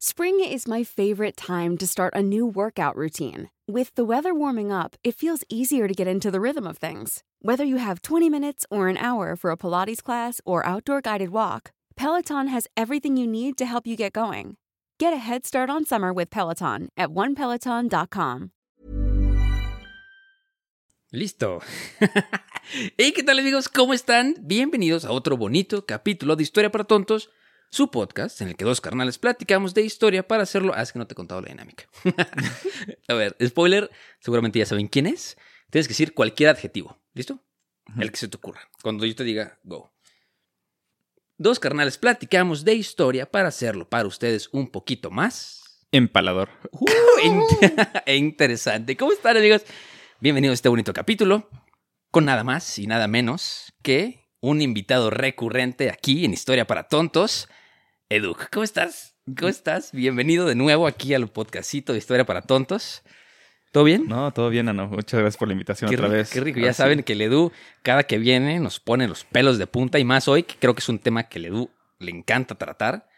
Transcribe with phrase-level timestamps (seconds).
[0.00, 3.50] Spring is my favorite time to start a new workout routine.
[3.66, 7.24] With the weather warming up, it feels easier to get into the rhythm of things.
[7.42, 11.30] Whether you have 20 minutes or an hour for a Pilates class or outdoor guided
[11.30, 14.56] walk, Peloton has everything you need to help you get going.
[15.00, 18.52] Get a head start on summer with Peloton at onepeloton.com.
[21.12, 21.60] Listo.
[22.96, 23.68] hey, ¿qué tal amigos?
[23.68, 24.36] ¿Cómo están?
[24.42, 27.30] Bienvenidos a otro bonito capítulo de Historia para Tontos,
[27.70, 30.72] su podcast en el que dos carnales platicamos de historia para hacerlo.
[30.74, 31.84] Ah, es que no te he contado la dinámica.
[33.08, 35.36] a ver, spoiler, seguramente ya saben quién es.
[35.70, 36.98] Tienes que decir cualquier adjetivo.
[37.14, 37.42] ¿Listo?
[37.98, 38.60] El que se te ocurra.
[38.82, 39.92] Cuando yo te diga go.
[41.36, 45.86] Dos carnales platicamos de historia para hacerlo para ustedes un poquito más.
[45.92, 46.50] Empalador.
[46.72, 46.86] Uh,
[48.06, 48.96] interesante.
[48.96, 49.64] ¿Cómo están, amigos?
[50.20, 51.48] Bienvenidos a este bonito capítulo.
[52.10, 57.48] Con nada más y nada menos que un invitado recurrente aquí en Historia para Tontos.
[58.10, 59.16] Edu, ¿cómo estás?
[59.36, 59.92] ¿Cómo estás?
[59.92, 63.02] Bienvenido de nuevo aquí al podcastito de Historia para Tontos.
[63.70, 64.06] ¿Todo bien?
[64.08, 64.86] No, todo bien, Ano.
[64.86, 66.30] Muchas gracias por la invitación qué otra rico, vez.
[66.30, 66.58] Qué rico.
[66.58, 66.78] Ya sí.
[66.78, 70.26] saben que el Edu, cada que viene, nos pone los pelos de punta y más
[70.26, 73.10] hoy, que creo que es un tema que el Edu le encanta tratar.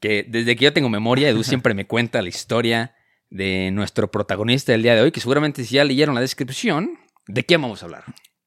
[0.00, 2.94] Que desde que yo tengo memoria, Edu siempre me cuenta la historia
[3.28, 7.44] de nuestro protagonista del día de hoy, que seguramente si ya leyeron la descripción, ¿de
[7.44, 8.04] quién vamos a hablar?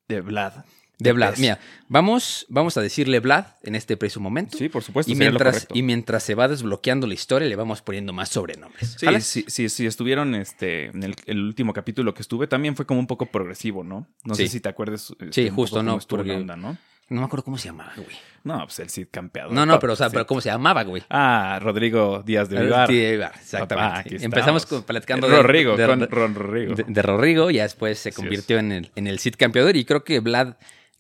[0.08, 0.64] De Vlad.
[0.98, 1.28] De Vlad.
[1.30, 1.40] Tepes.
[1.42, 4.58] Mira, vamos, vamos a decirle Vlad en este preciso momento.
[4.58, 5.12] Sí, por supuesto.
[5.12, 8.96] y mientras, y mientras se va desbloqueando la historia, le vamos poniendo más sobrenombres.
[9.00, 12.86] Sí, sí, sí, sí, estuvieron este, en el, el último capítulo que estuve, también fue
[12.86, 14.08] como un poco progresivo, ¿no?
[14.24, 14.44] No Sí.
[14.48, 15.12] sé si te acuerdas.
[15.20, 16.78] este, Sí, un justo, no, porque- onda, ¿no?
[17.08, 18.18] No me acuerdo cómo se llamaba, güey.
[18.44, 19.54] No, pues el Cid campeador.
[19.54, 21.04] No, no, pero, o sea, pero ¿cómo se llamaba, güey?
[21.12, 22.88] Ah, Rodrigo Díaz de Vivar.
[22.90, 24.26] Sí, exactamente.
[24.26, 26.74] Empezamos con- platicando Rodrigo, de, con de, Ron Rodrigo.
[26.76, 30.20] de- Rodrigo, ya después se convirtió en el, en el Cid campeador y creo que
[30.20, 30.56] Vlad,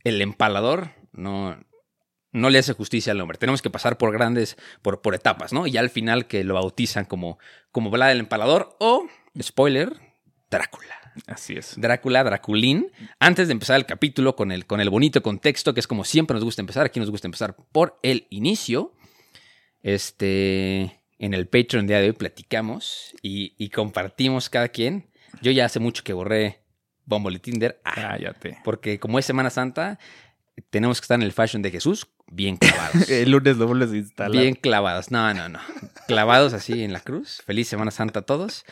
[0.05, 1.57] el empalador, no,
[2.31, 3.37] no le hace justicia al nombre.
[3.37, 5.67] Tenemos que pasar por grandes, por, por etapas, ¿no?
[5.67, 7.39] Y al final que lo bautizan como,
[7.71, 9.07] como Vlad el empalador o,
[9.41, 9.99] spoiler,
[10.49, 10.95] Drácula.
[11.27, 11.73] Así es.
[11.77, 12.91] Drácula, Draculín.
[13.19, 16.35] Antes de empezar el capítulo con el, con el bonito contexto, que es como siempre
[16.35, 18.93] nos gusta empezar, aquí nos gusta empezar por el inicio.
[19.81, 25.09] Este, en el Patreon día de hoy platicamos y, y compartimos cada quien.
[25.41, 26.64] Yo ya hace mucho que borré
[27.05, 28.57] Bumble y Tinder, ah, Cállate.
[28.63, 29.99] porque como es Semana Santa,
[30.69, 33.09] tenemos que estar en el fashion de Jesús bien clavados.
[33.09, 34.31] El lunes lo vuelves a instalar.
[34.31, 35.11] Bien clavados.
[35.11, 35.59] No, no, no.
[36.07, 37.41] Clavados así en la cruz.
[37.45, 38.65] Feliz Semana Santa a todos.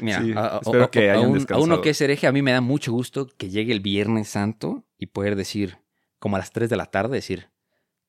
[0.00, 1.64] Mira, Sí, a, espero a- que a hayan un- a descansado.
[1.64, 4.84] uno que es hereje, a mí me da mucho gusto que llegue el Viernes Santo
[4.98, 5.78] y poder decir,
[6.18, 7.48] como a las 3 de la tarde, decir,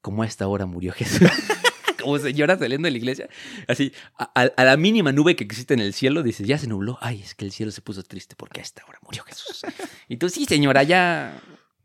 [0.01, 1.21] como a esta hora murió Jesús.
[2.07, 3.29] como señora saliendo de la iglesia.
[3.67, 6.97] Así, a- a la mínima nube que existe en el cielo, dices, ya se nubló.
[7.01, 9.63] Ay, es que el cielo se puso triste porque a esta hora murió Jesús.
[10.07, 11.39] y tú, sí, señora, ya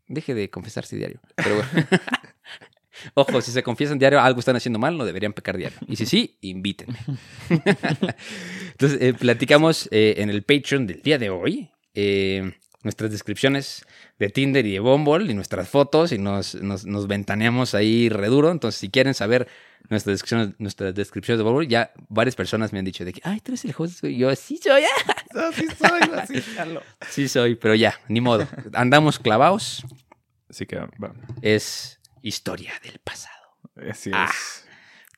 [0.09, 1.21] deje de confesarse diario.
[1.37, 1.71] Pero bueno.
[3.15, 5.79] Ojo, si se confiesan diario, algo están haciendo mal, no deberían pecar diario.
[5.89, 6.99] Y si sí, invítenme.
[8.73, 13.85] Entonces, eh, platicamos eh, en el Patreon del día de hoy eh, nuestras descripciones
[14.19, 18.51] de Tinder y de Bumble y nuestras fotos y nos, nos, nos ventaneamos ahí reduro.
[18.51, 19.49] Entonces, si quieren saber
[19.89, 23.41] nuestras descripciones, nuestras descripciones de Bumble, ya varias personas me han dicho de que, ay,
[23.41, 24.05] tú eres el host.
[24.05, 24.83] Y yo, sí soy,
[25.35, 26.83] ah, Así soy, así jalo.
[27.09, 28.47] sí soy, pero ya, ni modo.
[28.75, 29.85] Andamos clavados.
[30.49, 33.59] Así que, bueno, Es historia del pasado.
[33.91, 34.17] así es.
[34.17, 34.31] Ah.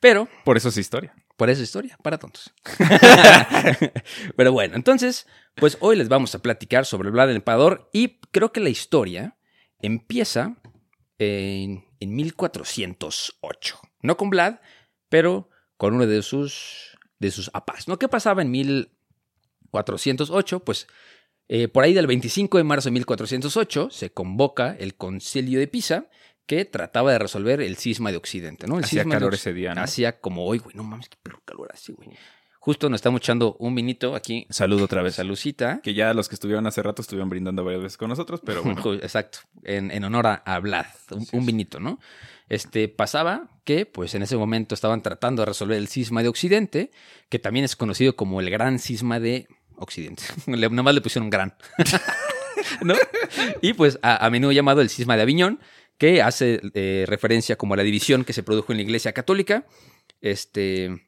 [0.00, 1.14] Pero Por eso es historia.
[1.36, 2.52] Por eso historia, para tontos.
[4.36, 5.26] Pero bueno, entonces,
[5.56, 9.37] pues hoy les vamos a platicar sobre Vlad el Emperador y creo que la historia
[9.81, 10.56] empieza
[11.19, 13.81] en, en 1408.
[14.03, 14.56] No con Vlad,
[15.09, 17.88] pero con uno de sus, de sus apás.
[17.88, 17.98] ¿no?
[17.98, 20.60] ¿Qué pasaba en 1408?
[20.60, 20.87] Pues
[21.48, 26.09] eh, por ahí del 25 de marzo de 1408 se convoca el Concilio de Pisa
[26.47, 28.78] que trataba de resolver el cisma de Occidente, ¿no?
[28.78, 29.82] El Hacía cisma de calor ese día, ¿no?
[29.82, 30.76] Hacía como hoy, güey.
[30.76, 32.10] No mames, qué calor así, güey.
[32.64, 34.47] Justo nos estamos echando un vinito aquí.
[34.48, 35.16] Saludo otra vez.
[35.16, 35.82] Salucita.
[35.82, 38.94] Que ya los que estuvieron hace rato estuvieron brindando varias veces con nosotros, pero bueno.
[38.94, 39.41] Exacto.
[39.64, 40.86] En, en honor a, Vlad.
[41.32, 42.00] Un, vinito, ¿no?
[42.48, 46.91] Este pasaba que, pues en ese momento estaban tratando de resolver el cisma de Occidente,
[47.28, 49.46] que también es conocido como el gran cisma de
[49.76, 50.22] Occidente.
[50.46, 51.55] Le, nada más le pusieron gran.
[52.81, 52.94] ¿No?
[53.61, 55.61] Y pues a, a menudo llamado el cisma de Aviñón,
[55.99, 59.66] que hace eh, referencia como a la división que se produjo en la Iglesia Católica.
[60.22, 61.02] Este.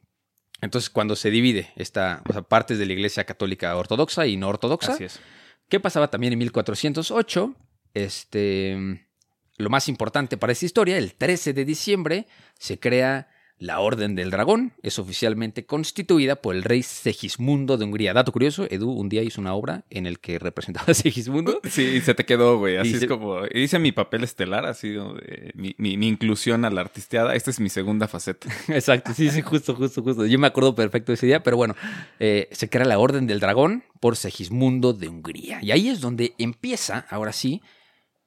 [0.61, 4.47] Entonces, cuando se divide esta, o sea, partes de la Iglesia Católica ortodoxa y no
[4.47, 5.19] ortodoxa, Así es.
[5.69, 7.55] ¿Qué pasaba también en 1408?
[7.93, 9.07] Este,
[9.57, 12.27] lo más importante para esta historia, el 13 de diciembre
[12.57, 18.13] se crea La Orden del Dragón es oficialmente constituida por el rey Segismundo de Hungría.
[18.13, 21.59] Dato curioso, Edu un día hizo una obra en el que representaba a Segismundo.
[21.69, 22.77] Sí, se te quedó, güey.
[22.77, 23.39] Así Y es se- como.
[23.51, 24.75] Hice mi papel estelar,
[25.55, 27.33] mi, mi- mi inclusión a la artisteada.
[27.33, 28.47] Esta es mi segunda faceta.
[28.67, 30.27] Exacto, sí, sí, justo, justo, justo.
[30.27, 31.75] Yo me acuerdo perfecto de ese día, pero bueno,
[32.19, 35.59] eh, se crea la Orden del Dragón por Segismundo de Hungría.
[35.63, 37.63] Y ahí es donde empieza, ahora sí,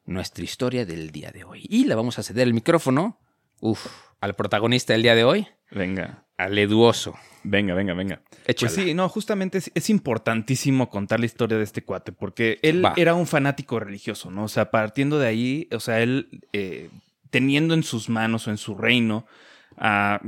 [0.07, 1.67] nuestra historia del día de hoy.
[1.69, 3.21] Y le vamos a ceder el micrófono,
[3.61, 3.87] uf,
[4.21, 6.25] al protagonista del día de hoy, Venga.
[6.37, 7.15] al Eduoso.
[7.43, 8.21] Venga, venga, venga.
[8.47, 8.73] Échala.
[8.73, 12.85] Pues sí, no, justamente es, es importantísimo contar la historia de este cuate, porque él
[12.85, 12.93] Va.
[12.97, 14.45] era un fanático religioso, ¿no?
[14.45, 16.91] O sea, partiendo de ahí, o sea, él eh,
[17.31, 19.27] teniendo en sus manos o en su reino
[19.79, 20.21] a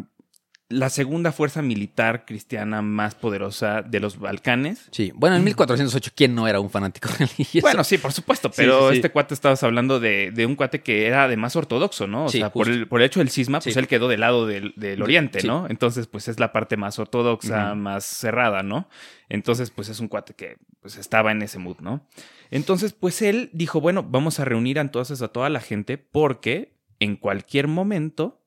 [0.73, 4.89] la segunda fuerza militar cristiana más poderosa de los Balcanes.
[4.91, 7.67] Sí, bueno, en 1408, ¿quién no era un fanático religioso?
[7.67, 8.97] Bueno, sí, por supuesto, pero sí, sí.
[8.97, 12.27] este cuate estabas hablando de, de un cuate que era además ortodoxo, ¿no?
[12.27, 14.73] O sea, por el, por el hecho del cisma, pues él quedó del lado del,
[14.77, 15.43] del oriente.
[15.45, 15.67] ¿no?
[15.69, 18.89] Entonces, pues es la parte más ortodoxa, más cerrada, ¿no?
[19.29, 22.07] Entonces, pues es un cuate que pues estaba en ese mood, ¿no?
[22.51, 27.17] Entonces, pues él dijo, bueno, vamos a reunir entonces a toda la gente porque en
[27.17, 28.42] cualquier momento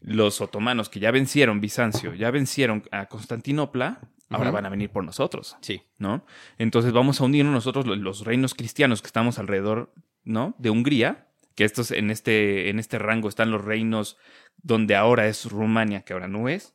[0.00, 4.00] los otomanos que ya vencieron Bizancio, ya vencieron a Constantinopla,
[4.30, 5.56] ahora van a venir por nosotros.
[5.60, 6.24] Sí, ¿no?
[6.58, 9.92] Entonces vamos a unirnos nosotros lo- los reinos cristianos que estamos alrededor,
[10.24, 10.54] ¿no?
[10.58, 14.16] De Hungría, que estos en este, en este rango están los reinos
[14.62, 16.74] donde ahora es Rumania, que ahora no es.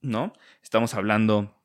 [0.00, 0.32] ¿no?
[0.62, 1.57] Estamos hablando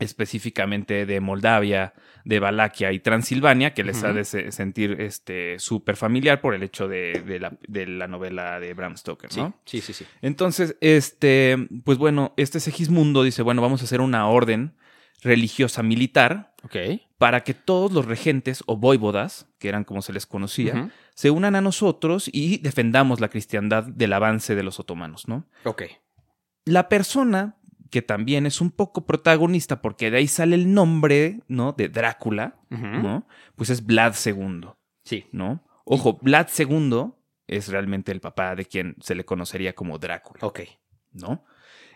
[0.00, 1.94] específicamente de Moldavia,
[2.24, 6.62] de Valaquia y Transilvania, que les ha de se- sentir este súper familiar por el
[6.62, 9.54] hecho de, de la, de la novela de Bram Stoker, sí, ¿no?
[9.64, 10.04] sí, sí, sí.
[10.22, 14.74] Entonces, este, pues bueno, este Segismundo dice, bueno, vamos a hacer una orden
[15.22, 16.54] religiosa militar
[17.18, 21.54] para que todos los regentes o voivodas, que eran como se les conocía, se unan
[21.56, 25.46] a nosotros y defendamos la cristiandad del avance de los otomanos, ¿no?
[25.64, 25.82] Ok.
[26.64, 27.56] La persona
[27.90, 31.72] que también es un poco protagonista, porque de ahí sale el nombre, ¿no?
[31.72, 32.56] De Drácula.
[32.70, 33.26] ¿no?
[33.56, 34.68] Pues es Vlad II,
[35.04, 35.26] Sí.
[35.32, 35.64] ¿no?
[35.84, 37.12] Ojo, Vlad II
[37.48, 40.46] es realmente el papá de quien se le conocería como Drácula.
[40.46, 40.60] Ok.
[41.12, 41.44] ¿no?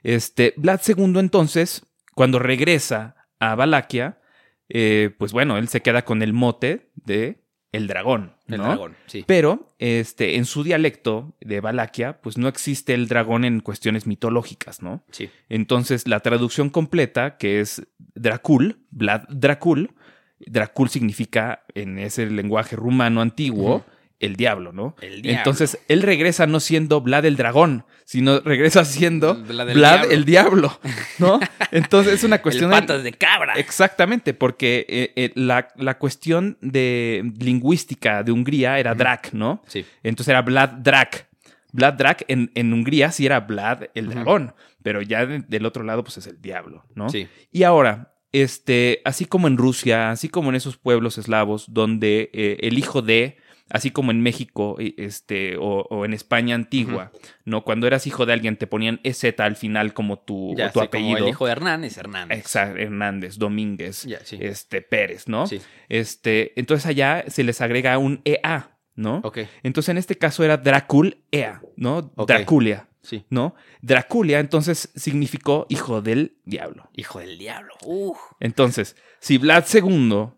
[0.02, 4.20] Este, Vlad II entonces, cuando regresa a Valaquia,
[4.69, 7.44] eh, pues bueno, él se queda con el mote de
[7.75, 8.65] el dragón, El ¿no?
[8.65, 9.25] dragón, sí.
[9.26, 14.81] Pero este, en su dialecto de Valaquia, pues no existe el dragón en cuestiones mitológicas,
[14.81, 15.03] ¿no?
[15.11, 15.29] Sí.
[15.49, 19.91] Entonces, la traducción completa, que es Dracul, Vlad Dracul,
[20.38, 23.85] Dracul significa en ese lenguaje rumano antiguo.
[24.20, 24.96] El diablo, ¿no?
[25.00, 25.38] El diablo.
[25.38, 30.25] Entonces, él regresa no siendo Vlad el dragón, sino regresa siendo Vlad Vlad, el el,
[30.25, 30.78] diablo.
[31.19, 31.40] ¿no?
[31.70, 33.55] Entonces, es una cuestión el patas de cabra.
[33.55, 38.94] Exactamente, porque eh, eh, la, la cuestión de lingüística de Hungría era.
[38.94, 39.62] Drac, ¿no?
[39.66, 39.84] Sí.
[40.02, 41.28] Entonces era Vlad Drac.
[41.72, 45.82] Vlad Drac en, en Hungría sí era Vlad el dragón, pero ya de- del otro
[45.82, 47.08] lado pues es el diablo, ¿no?
[47.10, 47.26] Sí.
[47.50, 52.58] Y ahora, este, así como en Rusia, así como en esos pueblos eslavos donde eh,
[52.60, 53.38] el hijo de,
[53.70, 57.12] así como en México, eh, este, o, o en España antigua,
[57.44, 57.64] ¿no?
[57.64, 60.87] Cuando eras hijo de alguien te ponían EZ al final como tu, Ya, tu sí,
[60.87, 61.14] apellido.
[61.14, 62.38] Como el hijo de Hernán es Hernández.
[62.38, 64.38] Exacto, Hernández, Domínguez, Ya, sí.
[64.40, 65.46] este, Pérez, ¿no?
[65.46, 65.61] Sí.
[65.88, 69.20] Este, entonces allá se les agrega un EA, ¿no?
[69.25, 69.38] Ok.
[69.62, 72.12] Entonces en este caso era Dracul EA, ¿no?
[72.17, 72.28] Ok.
[72.28, 73.25] Draculia, Sí.
[73.28, 73.55] ¿no?
[73.82, 76.88] Draculia entonces significó hijo del diablo.
[76.94, 77.75] Hijo del diablo.
[77.84, 78.19] Uf.
[78.40, 80.28] Entonces, si Vlad II,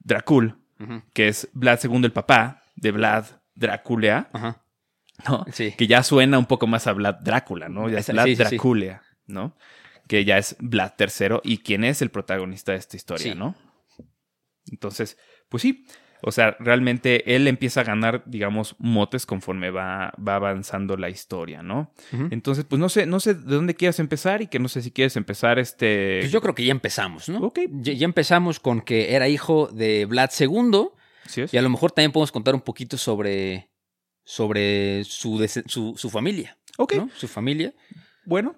[0.00, 0.56] Dracul,
[1.12, 4.62] que es Vlad II el papá de Vlad Draculia, Ajá.
[5.28, 5.44] ¿no?
[5.52, 5.74] Sí.
[5.76, 7.88] Que ya suena un poco más a Vlad Drácula, ¿no?
[7.88, 8.42] Ya es Vlad sí, sí.
[8.42, 9.56] Draculia, ¿no?
[10.08, 13.34] Que ya es Vlad III y quien es el protagonista de esta historia.
[13.34, 13.54] ¿no?
[14.70, 15.86] Entonces, pues sí.
[16.26, 21.62] O sea, realmente él empieza a ganar, digamos, motes conforme va, va avanzando la historia,
[21.62, 21.92] ¿no?
[22.30, 24.90] Entonces, pues no sé, no sé de dónde quieras empezar y que no sé si
[24.90, 26.20] quieres empezar este.
[26.20, 27.40] Pues yo creo que ya empezamos, ¿no?
[27.40, 27.60] Ok.
[27.72, 30.88] Ya, ya empezamos con que era hijo de Vlad II
[31.52, 33.70] Y a lo mejor también podemos contar un poquito sobre,
[34.24, 36.94] sobre su, su, su familia, Ok.
[36.96, 37.10] ¿no?
[37.16, 37.72] Su familia.
[38.24, 38.56] Bueno.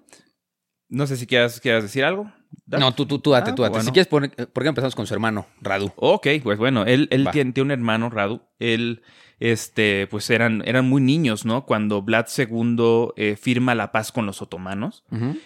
[0.89, 2.31] No sé si quieras, quieras decir algo.
[2.65, 3.71] No, tú, tú, tú date, Ah, tú date.
[3.71, 3.83] bueno.
[3.85, 5.91] Si quieres, poner- ¿por qué empezamos con su hermano, Radu?
[5.97, 8.41] Ok, pues bueno, él, él tiene un hermano, Radu.
[8.59, 9.01] Él,
[9.39, 11.65] este, pues eran, eran muy niños, ¿no?
[11.65, 15.03] Cuando Vlad II eh, firma la paz con los otomanos.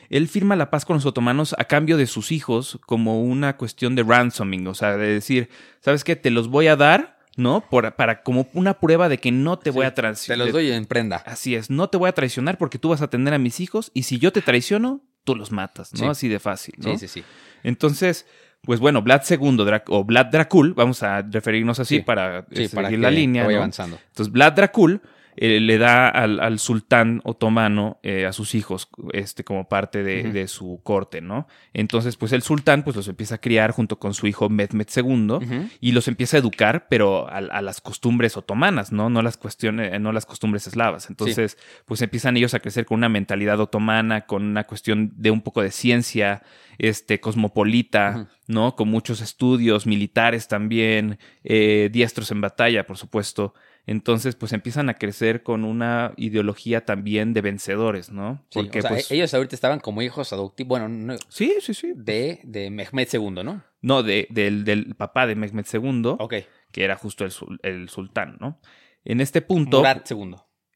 [0.09, 3.95] Él firma la paz con los otomanos a cambio de sus hijos como una cuestión
[3.95, 5.49] de ransoming, o sea, de decir,
[5.81, 6.15] ¿sabes qué?
[6.15, 7.65] Te los voy a dar, ¿no?
[7.69, 10.45] Por, para como una prueba de que no te voy a Te traicionar.
[10.45, 11.17] los doy en prenda.
[11.25, 13.91] Así es, no te voy a traicionar porque tú vas a tener a mis hijos
[13.93, 15.99] y si yo te traiciono, tú los matas, ¿no?
[15.99, 16.05] Sí.
[16.05, 16.91] Así de fácil, ¿no?
[16.93, 17.23] Sí, sí, sí.
[17.63, 18.25] Entonces,
[18.63, 22.01] pues bueno, Vlad II Drac- o Vlad Dracul, vamos a referirnos así Sí.
[22.01, 23.43] para Sí, para seguir la línea.
[23.43, 23.49] ¿no?
[23.57, 23.97] avanzando.
[24.09, 25.01] Entonces, Vlad Dracul
[25.37, 30.47] eh, le da al, al sultán otomano eh, a sus hijos este, como parte de,
[30.47, 31.47] su corte, ¿no?
[31.73, 35.69] Entonces, pues el sultán pues los empieza a criar junto con su hijo Mehmed II
[35.79, 39.09] y los empieza a educar, pero a, a las costumbres otomanas, ¿no?
[39.09, 41.09] No las cuestiones, no las costumbres eslavas.
[41.09, 45.41] Entonces, pues empiezan ellos a crecer con una mentalidad otomana, con una cuestión de un
[45.41, 46.43] poco de ciencia,
[46.77, 48.27] este, cosmopolita.
[48.51, 48.75] ¿no?
[48.75, 53.53] Con muchos estudios militares también, eh, diestros en batalla, por supuesto.
[53.87, 58.45] Entonces, pues empiezan a crecer con una ideología también de vencedores, ¿no?
[58.49, 59.11] Sí, Porque, o sea, pues.
[59.11, 61.91] ellos ahorita estaban como hijos adoptivos, bueno, no- Sí, sí, sí.
[61.95, 63.63] de, de Mehmed II, ¿no?
[63.81, 66.35] No, de, del, del papá de Mehmed II, Ok.
[66.71, 67.31] que era justo el,
[67.63, 68.59] el sultán, ¿no?
[69.03, 69.77] En este punto.
[69.79, 70.35] Murat II.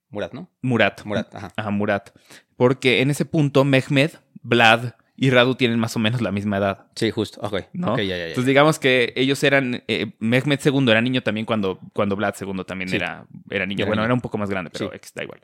[0.09, 0.49] Murat, ¿no?
[0.61, 1.03] Murat.
[1.05, 1.51] Murat, ajá.
[1.55, 2.09] Ajá, Murat.
[2.57, 6.87] Porque en ese punto, Mehmed, Vlad y Radu tienen más o menos la misma edad.
[6.95, 7.39] Sí, justo.
[7.41, 7.63] Ok.
[7.73, 7.93] ¿no?
[7.93, 8.23] Ok, ya, ya, ya.
[8.27, 12.63] Entonces digamos que ellos eran, eh, Mehmed II era niño también cuando, cuando Vlad II
[12.65, 12.97] también Sí.
[12.97, 13.83] era, era niño.
[13.83, 14.05] Era bueno, niño.
[14.05, 14.95] era un poco más grande, pero Sí.
[14.97, 15.41] X, da igual.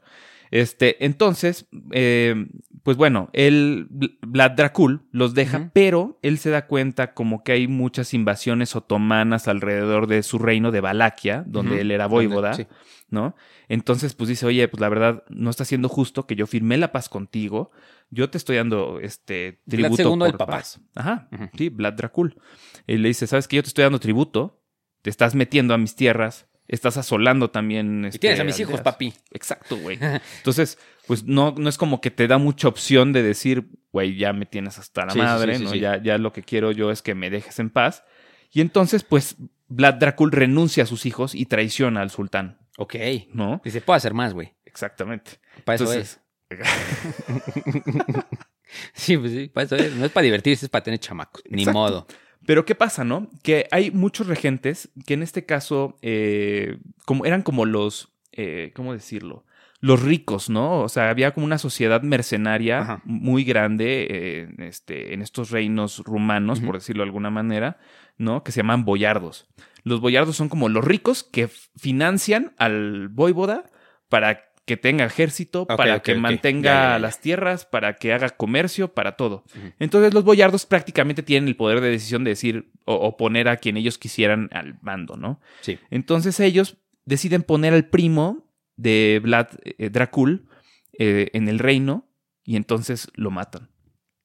[0.52, 2.46] Este, entonces, eh,
[2.84, 7.54] pues bueno, él, Vl- Vlad Dracul los deja, pero él se da cuenta como que
[7.54, 12.68] hay muchas invasiones otomanas alrededor de su reino de Valaquia, donde él era voivoda, sí.
[13.10, 13.36] ¿no?
[13.70, 16.92] Entonces, pues dice, oye, pues la verdad no está siendo justo que yo firmé la
[16.92, 17.72] paz contigo,
[18.10, 20.52] yo te estoy dando este Vlad tributo II, por el papá.
[20.58, 20.82] paz.
[20.96, 22.36] Ajá, sí, Vlad Dracul.
[22.88, 24.62] Y le dice, ¿sabes que Yo te estoy dando tributo,
[25.02, 28.04] te estás metiendo a mis tierras, estás asolando también...
[28.06, 28.84] Y este, tienes a mis hijos, aldeas".
[28.96, 29.14] papi.
[29.32, 30.00] Exacto, güey.
[30.38, 34.34] Entonces, pues no, no es como que te da mucha opción de decir, güey, ya
[34.34, 35.76] me tienes hasta la Sí, madre, sí, sí, ¿no?
[35.76, 38.04] Ya, ya lo que quiero yo es que me dejes en paz.
[38.52, 39.36] Y entonces, pues,
[39.68, 42.96] Vlad Dracul renuncia a sus hijos y traiciona al sultán, Ok.
[43.34, 43.62] ¿no?
[43.64, 44.54] Dice, puedo hacer más, güey.
[44.66, 45.32] Exactamente.
[45.66, 46.58] Para eso Entonces, es.
[48.94, 49.94] Sí, pues sí, para eso es.
[49.96, 51.44] No es para divertirse, es para tener chamacos.
[51.50, 51.80] Ni Exacto.
[51.80, 52.08] modo.
[52.52, 53.30] Pero ¿qué pasa, no?
[53.44, 58.92] Que hay muchos regentes que en este caso eh, como, eran como los, eh, ¿cómo
[58.92, 59.46] decirlo?
[59.80, 60.82] Los ricos, ¿no?
[60.82, 63.02] O sea, había como una sociedad mercenaria Ajá.
[63.06, 67.80] muy grande eh, en este, en estos reinos rumanos, por decirlo de alguna manera,
[68.18, 68.44] ¿no?
[68.44, 69.48] Que se llaman boyardos.
[69.86, 73.64] Los boyardos son como los ricos que financian al voivoda
[74.10, 77.00] para que tenga ejército, para que mantenga Ya, ya, ya.
[77.00, 79.44] las tierras, para que haga comercio, para todo.
[79.80, 83.58] Entonces los boyardos prácticamente tienen el poder de decisión de decir o, o poner a
[83.58, 85.42] quien ellos quisieran al mando, ¿no?
[85.62, 85.80] Sí.
[85.90, 90.48] Entonces ellos deciden poner al primo de Vlad eh, Dracul
[90.98, 92.08] eh, en el reino
[92.44, 93.70] y entonces lo matan.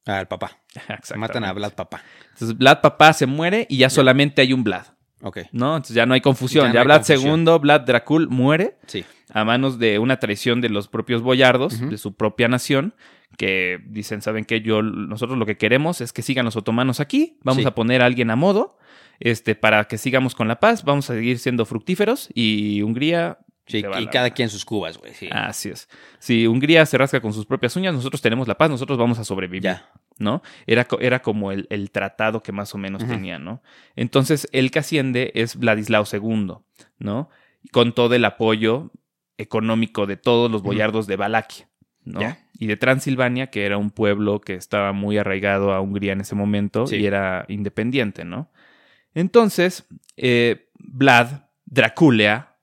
[0.04, 0.62] Al papá.
[0.74, 1.16] Exactamente.
[1.18, 2.02] Matan a Vlad papá.
[2.34, 4.84] Entonces Vlad papá se muere y ya solamente hay un Vlad,
[5.22, 5.38] Ok.
[5.52, 5.76] ¿no?
[5.76, 6.72] Entonces ya no hay confusión.
[6.72, 7.02] Ya Vlad.
[7.08, 9.04] II, Vlad Dracul muere Sí.
[9.32, 12.94] a manos de una traición de los propios boyardos, de su propia nación,
[13.38, 14.60] que dicen, ¿saben qué?
[14.60, 17.68] Yo, nosotros lo que queremos es que sigan los otomanos aquí, vamos Sí.
[17.68, 18.78] a poner a alguien a modo,
[19.18, 23.38] este, para que sigamos con la paz, vamos a seguir siendo fructíferos y Hungría...
[23.66, 25.12] Sí, y la- cada quien sus cubas, güey.
[25.14, 25.28] Sí.
[25.32, 25.88] Así es.
[26.18, 29.24] Si Hungría se rasca con sus propias uñas, nosotros tenemos la paz, nosotros vamos a
[29.24, 29.62] sobrevivir.
[29.62, 29.90] ya.
[30.18, 30.40] ¿no?
[30.66, 33.60] Era, era como el, el tratado que más o menos tenía, ¿no?
[33.96, 36.54] Entonces, el que asciende es Vladislao II,
[36.98, 37.28] ¿no?
[37.70, 38.92] Con todo el apoyo
[39.36, 41.68] económico de todos los boyardos de Valaquia,
[42.04, 42.20] ¿no?
[42.22, 42.38] Ya.
[42.58, 46.34] Y de Transilvania, que era un pueblo que estaba muy arraigado a Hungría en ese
[46.34, 46.96] momento Sí.
[46.96, 48.50] y era independiente, ¿no?
[49.14, 52.55] Entonces, eh, Vlad Draculea,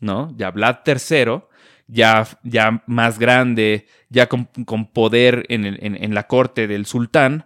[0.00, 0.34] ¿no?
[0.36, 1.42] Ya Vlad III,
[1.86, 6.86] ya, ya más grande, ya con, con poder en, el- en- en la corte del
[6.86, 7.44] sultán,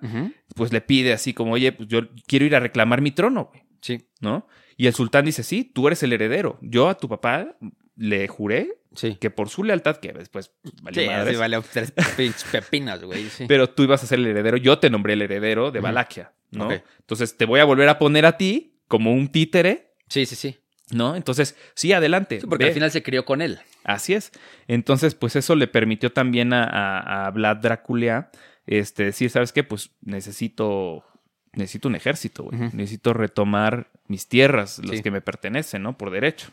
[0.55, 3.65] pues le pide así como, oye, pues yo quiero ir a reclamar mi trono, güey",
[3.81, 4.09] Sí.
[4.21, 4.47] ¿no?
[4.77, 6.59] Y el sultán dice, sí, tú eres el heredero.
[6.63, 7.57] Yo a tu papá
[7.97, 9.17] le juré Sí.
[9.21, 11.93] que por su lealtad, que después valió Sí, madres, así vale tres
[13.05, 13.25] güey.
[13.29, 13.45] Sí.
[13.49, 15.81] pero tú ibas a ser el heredero, yo te nombré el heredero de.
[15.81, 16.71] Valaquia, ¿no?
[16.73, 20.57] Entonces te voy a volver a poner a ti como un títere, sí, sí, sí.
[20.93, 21.17] ¿No?
[21.17, 22.41] Entonces, sí, adelante.
[22.41, 22.71] Sí, porque ve.
[22.71, 23.59] al final se crió con él.
[23.85, 24.33] Así es.
[24.67, 28.31] Entonces, pues eso le permitió también a, a, a Vlad Draculea
[28.67, 29.65] este, decir, ¿sabes qué?
[29.65, 31.05] Pues necesito,
[31.53, 32.59] necesito un ejército, güey.
[32.73, 35.03] Necesito retomar mis tierras, las Sí.
[35.03, 35.97] que me pertenecen, ¿no?
[35.97, 36.49] Por derecho,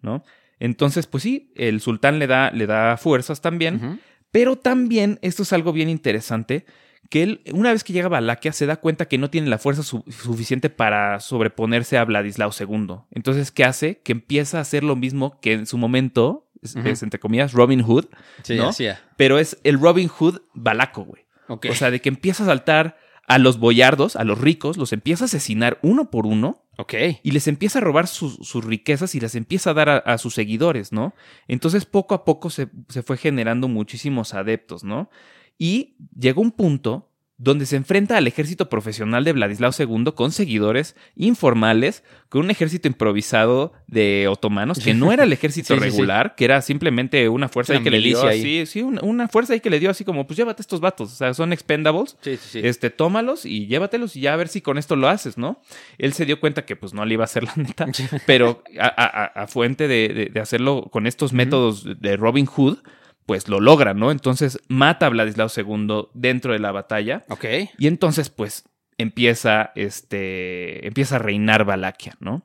[0.00, 0.24] ¿no?
[0.58, 4.00] Entonces, pues sí, el sultán le da, le da fuerzas también,
[4.30, 6.64] pero también, esto es algo bien interesante,
[7.10, 9.58] que él, una vez que llega a Valaquia, se da cuenta que no tiene la
[9.58, 12.96] fuerza su- suficiente para sobreponerse a Vladislao II.
[13.12, 14.00] Entonces, ¿qué hace?
[14.02, 18.06] Que empieza a hacer lo mismo que en su momento, es, entre comillas, Robin Hood,
[18.42, 18.68] Sí, ¿no?
[18.68, 19.00] hacía.
[19.16, 21.24] pero es el Robin Hood balaco, güey.
[21.48, 21.66] Ok.
[21.70, 22.96] O sea, de que empieza a saltar
[23.28, 26.94] a los boyardos, a los ricos, los empieza a asesinar uno por uno ok.
[27.24, 30.18] y les empieza a robar sus- sus riquezas y las empieza a dar a, a
[30.18, 31.12] sus seguidores, ¿no?
[31.48, 35.10] Entonces poco a poco se, se fue generando muchísimos adeptos, ¿no?
[35.58, 40.96] Y llegó un punto donde se enfrenta al ejército profesional de Vladislao II con seguidores
[41.16, 45.90] informales, con un ejército improvisado de otomanos, que no era el ejército Sí, sí, sí.
[45.90, 49.52] regular, que era simplemente una fuerza ahí que le dio así, sí, una, una fuerza
[49.52, 52.38] ahí que le dio así como, pues llévate estos vatos, o sea, son expendables, Sí,
[52.38, 52.60] sí, sí.
[52.62, 55.60] este, tómalos y llévatelos y ya a ver si con esto lo haces, ¿no?
[55.98, 57.86] Él se dio cuenta que pues no le iba a hacer la neta,
[58.26, 62.46] pero a, a- a- a fuente de, de- de hacerlo con estos métodos de Robin
[62.46, 62.78] Hood,
[63.26, 64.10] pues lo logra, ¿no?
[64.12, 67.44] Entonces mata a Vladislao II dentro de la batalla Ok.
[67.78, 68.64] y entonces pues
[68.98, 72.42] empieza, este, empieza a reinar Valaquia, ¿no?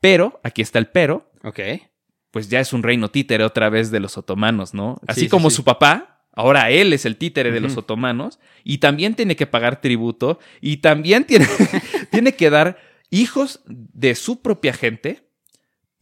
[0.00, 1.60] Pero, aquí está el pero, Ok.
[2.30, 5.00] pues ya es un reino títere otra vez de los otomanos, ¿no?
[5.06, 5.56] Así Sí, sí, como sí.
[5.56, 9.80] su papá, ahora él es el títere de los otomanos y también tiene que pagar
[9.80, 11.46] tributo y también tiene,
[12.10, 12.76] tiene que dar
[13.10, 15.23] hijos de su propia gente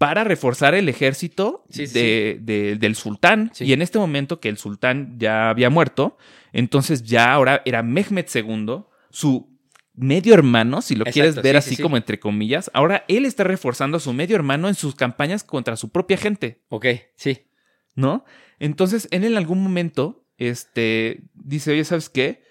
[0.06, 3.52] para reforzar el ejército Sí, sí, de- de- del sultán.
[3.60, 6.18] Y en este momento que el sultán ya había muerto,
[6.52, 9.48] entonces ya ahora era Mehmed II, su
[9.94, 11.82] medio hermano, si lo Exacto, quieres ver sí, así sí, sí.
[11.82, 15.76] como entre comillas, ahora él está reforzando a su medio hermano en sus campañas contra
[15.76, 16.62] su propia gente.
[16.68, 16.86] Ok.
[17.14, 17.46] Sí.
[17.94, 18.24] ¿no?
[18.58, 22.42] Entonces, él en algún momento, este, dice, oye, ¿sabes qué?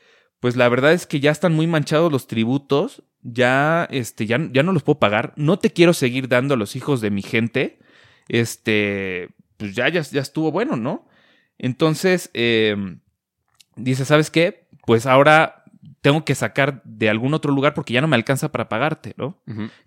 [0.41, 4.63] Pues la verdad es que ya están muy manchados los tributos, ya, este, ya, ya
[4.63, 7.79] no los puedo pagar, no te quiero seguir dando a los hijos de mi gente,
[8.27, 11.07] este, pues ya, ya, ya estuvo bueno, ¿no?
[11.60, 12.75] Entonces, eh,
[13.75, 14.67] dice, ¿sabes qué?
[14.88, 15.63] Pues ahora
[16.01, 19.39] tengo que sacar de algún otro lugar porque ya no me alcanza para pagarte, ¿no?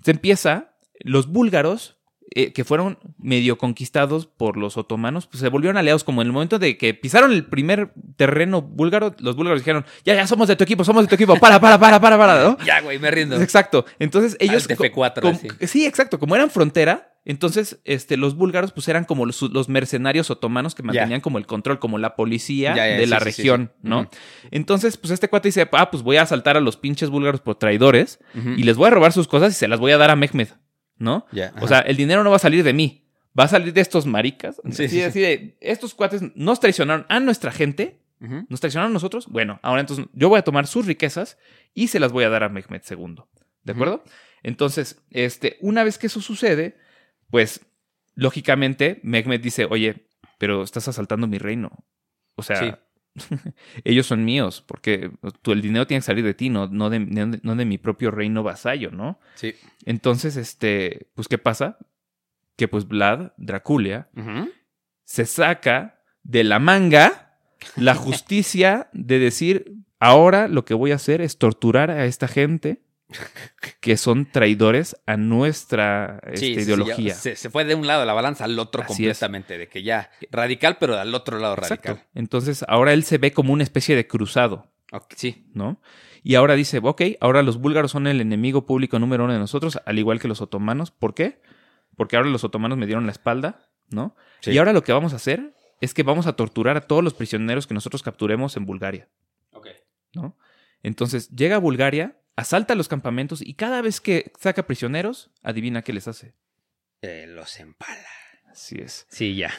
[0.02, 1.98] Se empieza, los búlgaros,
[2.30, 6.32] eh, que fueron medio conquistados por los otomanos, pues se volvieron aliados como en el
[6.32, 10.56] momento de que pisaron el primer terreno búlgaro, los búlgaros dijeron, ya, ya somos de
[10.56, 12.58] tu equipo, somos de tu equipo, para, para, para, para, para, ¿no?
[12.66, 13.40] Ya, güey, me rindo.
[13.40, 13.84] Exacto.
[13.98, 14.68] Entonces ellos...
[14.68, 15.48] Al TF4, co- así.
[15.66, 16.18] Sí, exacto.
[16.18, 20.82] Como eran frontera, entonces este, los búlgaros pues eran como los, los mercenarios otomanos que
[20.82, 23.80] mantenían como el control, como la policía de sí, la sí, región, sí.
[23.82, 24.10] ¿no?
[24.50, 27.54] Entonces, pues este cuate dice, ah, pues voy a asaltar a los pinches búlgaros por
[27.56, 28.18] traidores
[28.56, 30.48] y les voy a robar sus cosas y se las voy a dar a Mehmed,
[30.98, 31.26] ¿no?
[31.60, 33.06] O sea, el dinero no va a salir de mí,
[33.38, 34.60] va a salir de estos maricas.
[34.70, 38.00] Sí, de, estos cuates nos traicionaron a nuestra gente,
[38.48, 39.26] nos traicionaron a nosotros.
[39.28, 41.38] Bueno, ahora entonces yo voy a tomar sus riquezas
[41.74, 43.16] y se las voy a dar a Mehmed II.
[43.64, 44.04] ¿De acuerdo?
[44.42, 46.76] Entonces, este, una vez que eso sucede,
[47.30, 47.66] pues
[48.14, 50.06] lógicamente Mehmed dice, oye,
[50.38, 51.84] pero estás asaltando mi reino.
[52.36, 52.83] O sea,
[53.84, 55.10] ellos son míos, porque
[55.42, 58.10] tú, el dinero tiene que salir de ti, no, no, de, no de mi propio
[58.10, 59.18] reino vasallo, ¿no?
[59.34, 59.54] Sí.
[59.84, 61.78] Entonces, este, pues, ¿qué pasa?
[62.56, 64.08] Que pues Vlad, Draculia,
[65.04, 67.38] se saca de la manga
[67.76, 72.83] la justicia de decir, ahora lo que voy a hacer es torturar a esta gente
[73.80, 77.14] que son traidores a nuestra este, Sí, sí, sí, ideología.
[77.14, 79.18] se, se fue de un lado de la balanza al otro Así es.
[79.18, 79.58] completamente.
[79.58, 81.88] De que ya radical, pero al otro lado Exacto.
[81.90, 82.08] radical.
[82.14, 84.70] Entonces, ahora él se ve como una especie de cruzado.
[85.16, 85.46] Sí.
[85.54, 85.80] ¿no?
[86.22, 89.78] Y ahora dice, ok, ahora los búlgaros son el enemigo público número uno de nosotros,
[89.84, 90.90] al igual que los otomanos.
[90.90, 91.40] ¿Por qué?
[91.96, 94.16] Porque ahora los otomanos me dieron la espalda, ¿no?
[94.40, 94.52] Sí.
[94.52, 97.12] Y ahora lo que vamos a hacer es que vamos a torturar a todos los
[97.14, 99.08] prisioneros que nosotros capturemos en Bulgaria,
[99.52, 99.68] Ok.
[100.14, 100.36] ¿no?
[100.82, 105.92] Entonces llega a Bulgaria, asalta los campamentos y cada vez que saca prisioneros, adivina qué
[105.92, 106.34] les hace.
[107.02, 108.08] Eh, los empala.
[108.50, 109.06] Así es.
[109.10, 109.52] Sí, ya.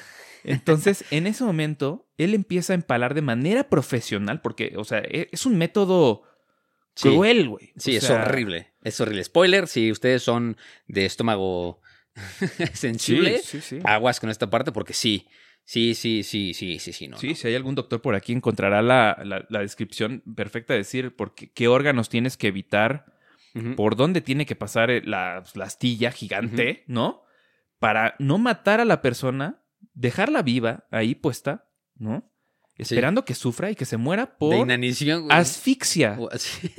[0.43, 5.29] Entonces, en ese momento, él empieza a empalar de manera profesional, porque, o sea, e-
[5.31, 6.23] es un método
[6.95, 7.09] Sí.
[7.09, 7.73] cruel, güey.
[7.77, 8.71] Sí, O es horrible.
[8.81, 9.23] Es horrible.
[9.23, 10.55] Spoiler, si ustedes son
[10.87, 11.81] de estómago
[12.73, 13.79] sensible, Sí, sí, sí.
[13.83, 15.27] aguas con esta parte porque sí.
[15.67, 17.17] Sí, sí, sí, sí, sí, sí, no.
[17.17, 17.35] sí, no.
[17.35, 21.33] si hay algún doctor por aquí, encontrará la, la- la descripción perfecta de decir por
[21.35, 23.05] qué, qué órganos tienes que evitar,
[23.77, 27.23] por dónde tiene que pasar eh, la, la astilla gigante, ¿no?
[27.79, 32.29] Para no matar a la persona, dejarla viva ahí puesta, ¿no?
[32.77, 35.23] Esperando que sufra y que se muera De por inanición.
[35.23, 35.37] güey.
[35.37, 36.17] asfixia.
[36.37, 36.69] Sí.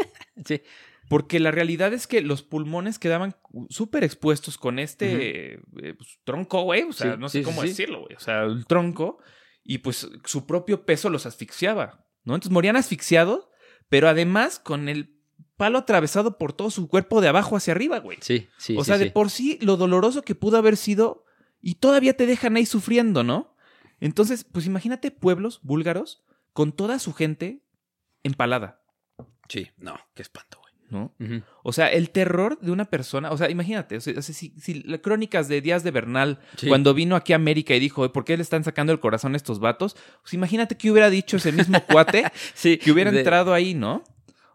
[0.44, 0.62] sí.
[1.08, 3.36] Porque la realidad es que los pulmones quedaban
[3.68, 5.60] súper expuestos con este eh,
[5.96, 6.82] pues, tronco, güey.
[6.82, 8.16] O sea, Sí, no sé sí, cómo sí, decirlo, güey.
[8.16, 9.18] O sea, el tronco.
[9.62, 12.34] Y pues su propio peso los asfixiaba, ¿no?
[12.34, 13.48] Entonces morían asfixiados,
[13.88, 15.16] pero además con el
[15.56, 18.18] palo atravesado por todo su cuerpo de abajo hacia arriba, güey.
[18.20, 18.76] Sí, sí.
[18.78, 21.24] o sea, de por sí lo doloroso que pudo haber sido
[21.60, 23.56] y todavía te dejan ahí sufriendo, ¿no?
[24.00, 27.64] Entonces, pues imagínate pueblos búlgaros con toda su gente
[28.22, 28.82] empalada,
[29.48, 31.12] Sí, no, qué espanto, ¿no?
[31.62, 35.00] O sea, el terror de una persona, o sea, imagínate, o sea, si, si las
[35.00, 36.68] crónicas de Díaz de Bernal, Sí.
[36.68, 39.36] cuando vino aquí a América y dijo, ¿por qué le están sacando el corazón a
[39.36, 39.96] estos vatos?
[40.22, 44.04] Pues imagínate que hubiera dicho ese mismo cuate, Sí, que hubiera de- entrado ahí, ¿no?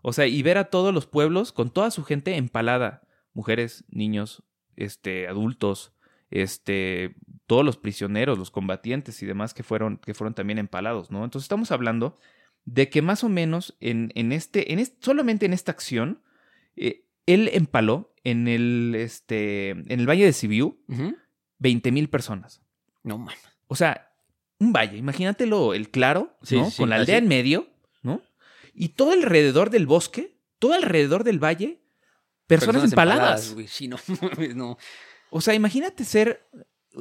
[0.02, 3.02] O sea, y ver a todos los pueblos con toda su gente empalada,
[3.34, 4.44] mujeres, niños,
[4.76, 5.94] este, adultos,
[6.32, 7.16] este,
[7.46, 11.24] todos los prisioneros, los combatientes y demás que fueron, que fueron también empalados, ¿no?
[11.24, 12.18] Entonces estamos hablando
[12.66, 16.22] de que más o menos en, en este, en este, solamente en esta acción,
[16.76, 21.16] eh, él empaló en el, este, en el Valle de Sibiu Ujú.
[21.60, 22.62] 20 mil personas.
[23.04, 23.40] No mames.
[23.68, 24.12] O sea,
[24.60, 26.70] un valle, imagínatelo, el claro, Sí, ¿no?
[26.70, 27.24] sí, Con la aldea así.
[27.24, 27.68] en medio,
[28.04, 28.22] ¿no?
[28.74, 31.82] Y todo alrededor del bosque, todo alrededor del valle,
[32.48, 33.54] personas, empaladas.
[33.54, 33.68] güey.
[33.68, 33.98] Sí, no
[34.56, 34.78] no.
[35.32, 36.48] O sea, imagínate ser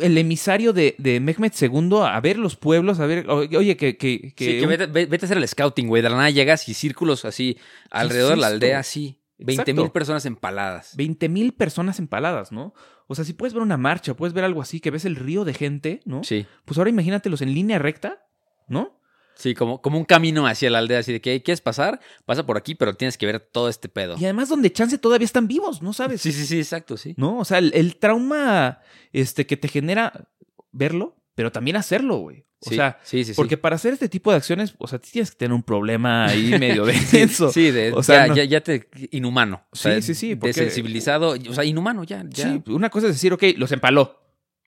[0.01, 3.97] el emisario de, de Mehmet II a ver los pueblos, a ver, oye, que...
[3.97, 6.03] que, que Sí, que un- vete, ve- vete a hacer el scouting, güey.
[6.03, 7.59] De la nada llegas y círculos así
[7.91, 9.17] alrededor de la aldea, sí.
[9.39, 10.95] 20 mil personas empaladas.
[10.97, 12.75] 20 mil personas empaladas, ¿no?
[13.07, 15.45] O sea, si puedes ver una marcha, puedes ver algo así, que ves el río
[15.45, 16.23] de gente, ¿no?
[16.23, 16.47] Sí.
[16.67, 18.23] Pues ahora imagínatelos en línea recta,
[18.69, 19.00] ¿no?
[19.41, 22.57] Sí, como, como un camino hacia la aldea, así de que quieres pasar, pasa por
[22.59, 24.17] aquí, pero tienes que ver todo este pedo.
[24.19, 26.21] Y además donde chance todavía están vivos, ¿no sabes?
[26.21, 27.15] Sí, sí, sí, exacto, sí.
[27.17, 27.39] ¿No?
[27.39, 28.81] O sea, el, el trauma
[29.13, 30.29] este, que te genera
[30.73, 32.45] verlo, pero también hacerlo, güey.
[32.63, 35.31] O Sí, sea, sí, sí, porque para hacer este tipo de acciones, o sea, tienes
[35.31, 37.51] que tener un problema ahí medio denso.
[37.51, 38.87] Sí, de, O sea, ya, no- ya, ya te.
[39.13, 39.63] Inhumano.
[39.71, 41.31] O sea, Sí, sí, sí, porque- Desensibilizado.
[41.49, 42.23] O sea, inhumano ya.
[42.29, 42.53] ya.
[42.53, 44.21] Sí, una cosa es decir, ok, los empaló,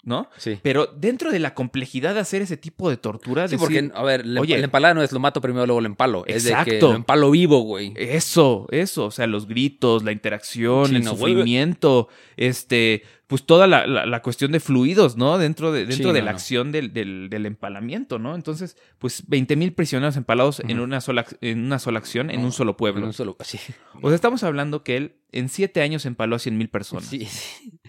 [0.03, 0.29] ¿no?
[0.37, 0.59] Sí.
[0.61, 4.03] Pero dentro de la complejidad de hacer ese tipo de tortura, Sí, decir, porque, a
[4.03, 4.57] ver, la oye.
[4.57, 6.25] la empalada no es lo mato primero, luego lo empalo.
[6.27, 6.89] Es de que Exacto.
[6.91, 7.93] lo empalo vivo, güey.
[7.95, 13.65] Eso, eso, o sea, los gritos, la interacción, Sí, el no, sufrimiento, este, pues toda
[13.65, 15.37] la, la- la cuestión de fluidos, ¿no?
[15.37, 16.35] Dentro de, dentro Sí, de no, la no.
[16.37, 18.35] acción del, del- del empalamiento, ¿no?
[18.35, 22.51] Entonces, pues 20 mil prisioneros empalados en, una sola, en una sola acción, en un
[22.51, 22.99] solo pueblo.
[22.99, 23.37] En un solo.
[23.39, 23.57] Sí.
[24.01, 27.25] O sea, estamos hablando que él en siete años empaló a 100 mil personas Sí,
[27.25, 27.79] sí.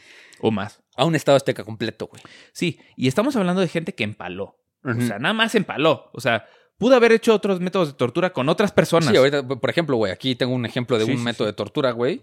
[0.40, 0.80] o más.
[0.96, 2.22] A un estado azteca completo, güey.
[2.52, 4.58] Sí, y estamos hablando de gente que empaló.
[4.84, 6.10] O sea, nada más empaló.
[6.12, 9.08] O sea, pudo haber hecho otros métodos de tortura con otras personas.
[9.08, 11.52] Sí, ahorita, por ejemplo, güey, aquí tengo un ejemplo de Sí, un sí, método sí.
[11.52, 12.22] de tortura, güey.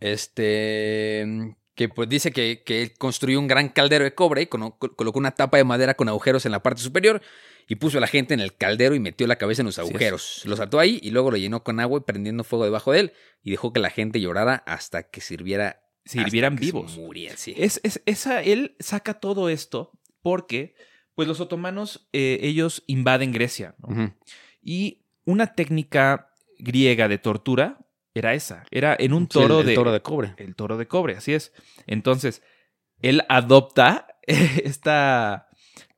[0.00, 1.56] Este.
[1.74, 5.30] Que pues dice que, que él construyó un gran caldero de cobre y colocó una
[5.30, 7.22] tapa de madera con agujeros en la parte superior
[7.68, 10.42] y puso a la gente en el caldero y metió la cabeza en los agujeros.
[10.44, 13.12] Lo saltó ahí y luego lo llenó con agua y prendiendo fuego debajo de él
[13.42, 15.80] y dejó que la gente llorara hasta que sirviera.
[16.10, 16.98] Sirvieran hasta que se vivos.
[16.98, 17.54] murieran, sí.
[17.56, 19.92] Es, es- esa, él saca todo esto
[20.22, 20.74] porque,
[21.14, 23.74] pues los otomanos, eh, ellos invaden Grecia.
[23.78, 24.14] ¿no?
[24.62, 27.78] Y una técnica griega de tortura
[28.14, 28.64] era esa.
[28.70, 29.74] Era en un Sí, el- toro el de...
[29.74, 30.34] toro de cobre.
[30.36, 31.52] El toro de cobre, así es.
[31.86, 32.42] Entonces,
[33.00, 35.48] él adopta esta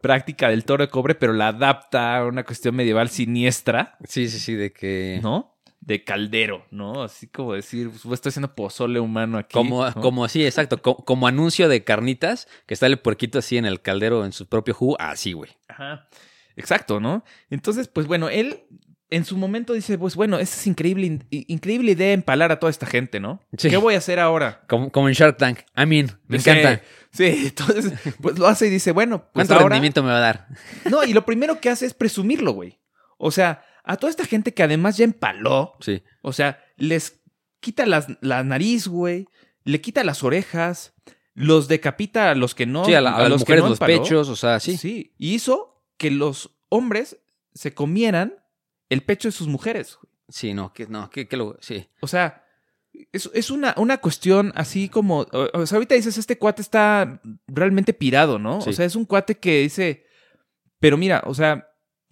[0.01, 4.38] práctica del toro de cobre, pero la adapta a una cuestión medieval siniestra, Sí, sí,
[4.38, 5.20] sí, de que.
[5.22, 5.51] ¿no?
[5.84, 7.02] De caldero, ¿no?
[7.02, 9.52] Así como decir, pues, estoy haciendo pozole humano aquí.
[9.52, 9.92] Como, ¿no?
[10.00, 10.80] como sí, exacto.
[10.80, 14.46] co- Como, anuncio de carnitas, que está el puerquito así en el caldero en su
[14.46, 15.50] propio jugo, así, güey.
[15.68, 16.08] Ajá.
[16.54, 17.24] Exacto, ¿no?
[17.50, 18.62] Entonces, pues bueno, él
[19.10, 22.70] en su momento dice, pues bueno, esa es increíble, in- increíble idea empalar a toda
[22.70, 23.42] esta gente, ¿no?
[23.58, 23.68] Sí.
[23.68, 24.62] ¿Qué voy a hacer ahora?
[24.68, 25.58] Como, como en Shark Tank.
[25.76, 26.82] I mean, me Sí, encanta.
[27.10, 29.68] Sí, entonces, pues lo hace y dice, bueno, pues ¿Cuánto ahora...
[29.74, 30.46] rendimiento me va a dar?
[30.88, 32.78] No, y lo primero que hace es presumirlo, güey.
[33.18, 36.02] O sea, a toda esta gente que además ya empaló, Sí.
[36.22, 37.20] o sea, les
[37.60, 39.26] quita las, la nariz, güey,
[39.64, 40.94] le quita las orejas,
[41.34, 42.84] los decapita a los que no...
[42.84, 44.02] sí, a, la- a las los que mujeres no los empaló.
[44.02, 44.76] pechos, o sea, sí.
[44.76, 47.18] Sí, y hizo que los hombres
[47.54, 48.34] se comieran
[48.88, 49.96] el pecho de sus mujeres.
[50.00, 50.12] güey.
[50.28, 51.88] Sí, no, que no, que, que lo, sí.
[52.00, 52.44] O sea,
[53.12, 55.20] es, es una, una cuestión así como.
[55.20, 58.60] O, o sea, ahorita dices, este cuate está realmente pirado, ¿no?
[58.60, 58.70] Sí.
[58.70, 60.06] O sea, es un cuate que dice.
[60.78, 61.68] Pero mira, o sea,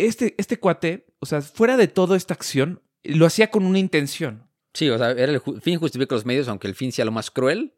[0.07, 4.47] este, este cuate, o sea, fuera de toda esta acción, lo hacía con una intención.
[4.75, 7.13] Sí, o sea, era el ju- fin justifica los medios, aunque el fin sea lo
[7.13, 7.75] más cruel.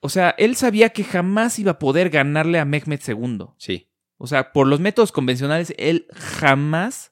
[0.00, 3.46] O sea, él sabía que jamás iba a poder ganarle a Mehmet II.
[3.58, 3.88] Sí.
[4.18, 7.10] O sea, por los métodos convencionales, él jamás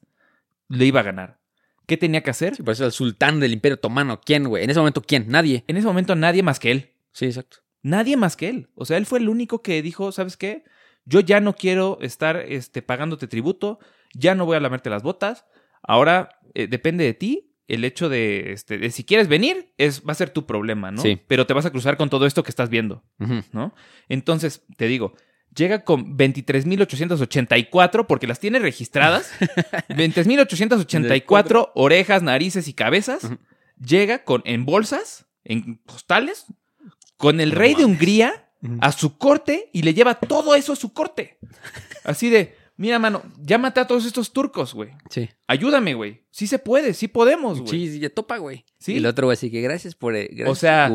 [0.69, 1.41] le iba a ganar.
[1.87, 2.55] ¿Qué tenía que hacer?
[2.55, 4.21] Sí, por eso el sultán del imperio otomano.
[4.25, 4.63] ¿Quién, güey?
[4.65, 5.27] En ese momento, ¿quién?
[5.29, 5.65] Nadie.
[5.67, 6.91] En ese momento nadie más que él.
[7.13, 7.59] Sí, exacto.
[7.83, 8.69] Nadie más que él.
[8.77, 10.65] O sea, él fue el único que dijo, ¿sabes qué?
[11.05, 13.81] Yo ya no quiero estar este, pagándote tributo,
[14.15, 15.45] ya no voy a lamerte las botas.
[15.83, 17.49] Ahora eh, depende de ti.
[17.69, 21.01] El hecho de, este, de si quieres venir, es, va a ser tu problema, ¿no?
[21.01, 21.19] Sí.
[21.27, 23.05] Pero te vas a cruzar con todo esto que estás viendo.
[23.53, 23.73] ¿no?
[24.09, 25.15] Entonces, te digo,
[25.55, 29.33] llega con 23.884 porque las tiene registradas.
[29.89, 33.31] 20.884 orejas, narices y cabezas.
[33.79, 36.47] Llega con en bolsas, en postales,
[37.17, 37.85] con el No rey de.
[37.85, 41.39] Hungría a su corte y le lleva todo eso a su corte.
[42.05, 44.91] Así de, mira, mano, ya maté a todos estos turcos, güey.
[45.09, 45.31] Sí.
[45.47, 46.27] Ayúdame, güey.
[46.33, 47.71] Sí se puede, sí podemos, güey.
[47.71, 48.65] Sí, sí, ya topa, güey.
[48.81, 48.95] Sí.
[48.95, 50.17] Y el otro, güey, así que gracias por.
[50.17, 50.91] eh, gracias, O sea-.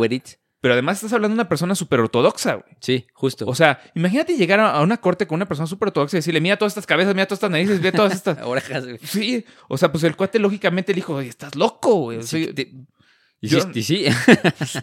[0.59, 2.75] Pero además estás hablando de una persona súper ortodoxa, güey.
[2.81, 3.45] Sí, justo.
[3.47, 6.57] O sea, imagínate llegar a una corte con una persona súper ortodoxa y decirle, mira
[6.57, 8.39] todas estas cabezas, mira todas estas narices, mira todas estas...
[8.43, 8.97] Orejas, güey.
[9.03, 12.17] Sí, o sea, pues el cuate lógicamente le dijo, "Oye, estás loco, güey.
[12.17, 12.73] O sea, Sí, te-
[13.39, 14.05] y yo- sí, sí.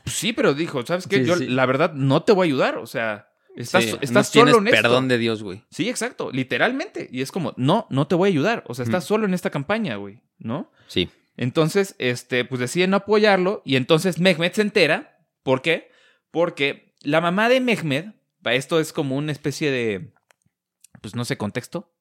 [0.07, 1.19] sí, pero dijo, ¿sabes qué?
[1.19, 4.41] Sí, Yo la verdad no te voy a ayudar, o sea, Estás, Sí, estás no
[4.47, 4.83] solo en esto.
[4.83, 5.63] perdón de Dios, güey.
[5.71, 7.09] Sí, exacto, literalmente.
[7.13, 8.65] Y es como, no, no te voy a ayudar.
[8.67, 10.73] O sea, estás solo en esta campaña, güey, ¿no?
[10.89, 11.09] Sí.
[11.37, 15.19] Entonces, este, pues deciden no apoyarlo y entonces Mehmed se entera.
[15.43, 15.91] ¿Por qué?
[16.31, 18.07] Porque la mamá de Mehmed,
[18.45, 20.13] esto es como una especie de,
[21.01, 21.93] pues no sé, contexto,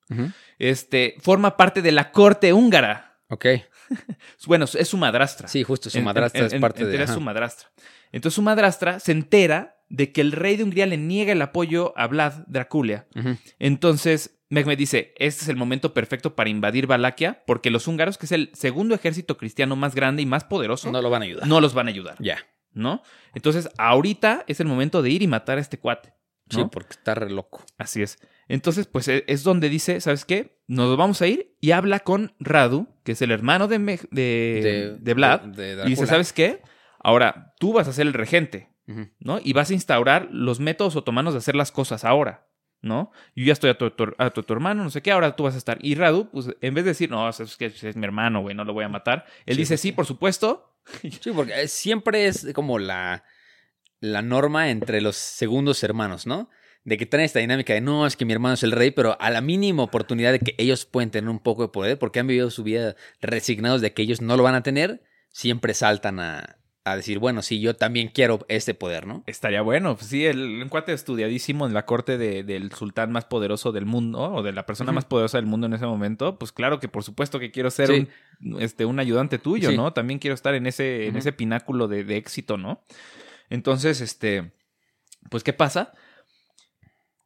[0.60, 3.20] este, forma parte de la corte húngara.
[3.30, 3.46] Ok.
[4.48, 5.48] Bueno, es su madrastra.
[5.48, 7.04] Sí, justo, su madrastra en- es parte en de...
[7.04, 7.14] ajá.
[7.14, 7.70] su madrastra.
[8.12, 11.94] Entonces su madrastra se entera de que el rey de Hungría le niega el apoyo
[11.98, 13.08] a Vlad Draculia.
[13.60, 18.26] Entonces Mehmed dice, este es el momento perfecto para invadir Valaquia porque los húngaros, que
[18.28, 21.48] es el segundo ejército cristiano más grande y más poderoso, No lo van a ayudar.
[21.48, 22.38] no los van a ayudar, Ya.
[22.72, 23.02] ¿no?
[23.34, 26.14] Entonces ahorita es el momento de ir y matar a este cuate.
[26.50, 27.64] Sí, porque está re loco.
[27.80, 28.20] Así es.
[28.48, 30.60] Entonces, pues e- es donde dice, ¿sabes qué?
[30.68, 34.98] Nos vamos a ir y habla con Radu, que es el hermano de, Mej- de,
[35.00, 35.40] de, Vlad.
[35.42, 36.06] de- y dice.
[36.06, 36.62] ¿sabes qué?
[37.00, 38.70] Ahora tú vas a ser el regente,
[39.20, 39.40] ¿no?
[39.44, 42.48] Y vas a instaurar los métodos otomanos de hacer las cosas ahora,
[42.82, 43.12] ¿no?
[43.36, 45.56] Yo ya estoy a tu, tu- a tu, hermano, no sé qué, ahora tú vas
[45.56, 45.78] a estar.
[45.82, 48.66] Y Radu, pues en vez de decir, no, es que es mi hermano, güey, no
[48.66, 49.92] lo voy a matar, él Sí, dice, sí.
[49.92, 50.70] por supuesto.
[51.22, 53.24] Sí, porque eh, siempre es como la,
[54.02, 56.50] la norma entre los segundos hermanos, ¿no?
[56.84, 59.16] De que traen esta dinámica de no, es que mi hermano es el rey, pero
[59.22, 62.28] a la mínima oportunidad de que ellos pueden tener un poco de poder, porque han
[62.28, 66.58] vivido su vida resignados de que ellos no lo van a tener, siempre saltan a,
[66.86, 69.24] a decir, bueno, sí, yo también quiero este poder, ¿no?
[69.26, 73.24] Estaría bueno, pues sí, el, un cuate estudiadísimo en la corte de- del sultán más
[73.24, 76.52] poderoso del mundo, o de la persona más poderosa del mundo en ese momento, pues
[76.52, 78.08] claro que por supuesto que quiero ser Sí.
[78.44, 79.78] un, este, un ayudante tuyo, Sí.
[79.78, 79.94] ¿no?
[79.94, 82.84] También quiero estar en ese, en ese pináculo de, de éxito, ¿no?
[83.50, 84.52] Entonces, este,
[85.30, 85.94] pues, ¿qué pasa?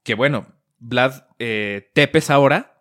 [0.03, 0.47] Que bueno,
[0.79, 2.76] Vlad eh, Tepes ahora,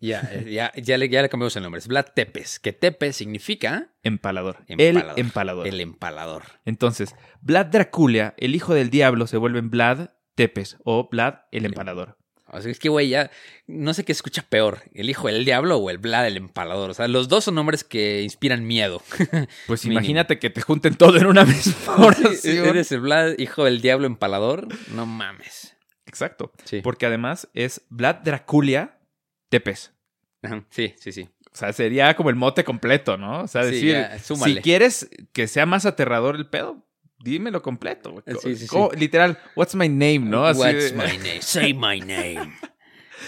[0.00, 3.16] Ya, eh, ya, ya, le, ya le cambiamos el nombre, es Vlad Tepes, que Tepes
[3.16, 4.64] significa empalador.
[4.66, 5.18] Empalador.
[5.18, 5.68] El empalador.
[5.68, 6.42] el empalador.
[6.64, 11.64] Entonces, Vlad Draculia, el hijo del diablo, se vuelve en Vlad Tepes o Vlad el
[11.64, 12.16] El empalador.
[12.52, 13.30] O sea, es que, güey, ya
[13.66, 16.90] no sé qué escucha peor, el hijo del diablo o el Vlad el empalador.
[16.90, 19.02] O sea, los dos son nombres que inspiran miedo.
[19.66, 22.66] Pues imagínate que te junten todo en una misma oración.
[22.66, 24.66] Eres el Vlad, hijo del diablo empalador.
[24.94, 25.76] No mames.
[26.06, 26.52] Exacto.
[26.64, 26.80] Sí.
[26.82, 28.96] Porque además es Vlad Draculia
[29.50, 29.92] Tepes.
[30.70, 31.28] Sí, sí, sí.
[31.52, 33.42] O sea, sería como el mote completo, ¿no?
[33.42, 34.54] O sea, Sí, decir, ya, súmale.
[34.54, 36.86] si quieres que sea más aterrador el pedo,
[37.18, 38.12] dímelo completo.
[38.12, 38.24] güey.
[38.40, 38.66] Sí, sí, sí.
[38.68, 40.46] Como, Literal, what's my name, ¿no?
[40.46, 41.42] Así What's de- my name?
[41.42, 42.54] Say my name.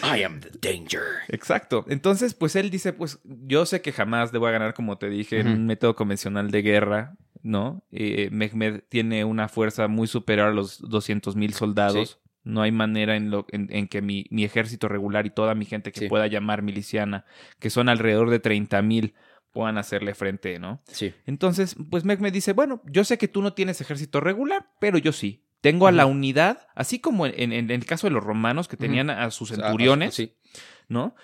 [0.03, 1.03] I am the danger.
[1.29, 1.85] Exacto.
[1.89, 5.49] Entonces, pues él dice, pues yo sé que jamás debo ganar, como te dije, en
[5.49, 7.85] un método convencional de guerra, ¿no?
[7.91, 12.19] Eh, Mehmed tiene una fuerza muy superior a los 200 mil soldados.
[12.45, 15.65] No hay manera en, lo, en, en que mi, mi ejército regular y toda mi
[15.65, 16.09] gente que Sí.
[16.09, 17.25] pueda llamar miliciana,
[17.61, 19.15] que son alrededor de 30 mil,
[19.53, 20.81] puedan hacerle frente, ¿no?
[20.87, 21.13] Sí.
[21.27, 25.13] Entonces, pues Mehmed dice, bueno, yo sé que tú no tienes ejército regular, pero yo
[25.13, 25.45] sí.
[25.61, 28.77] Tengo a la unidad, así como en, en- en el caso de los romanos que
[28.77, 30.35] tenían a sus centuriones, Sí.
[30.89, 31.15] ¿no?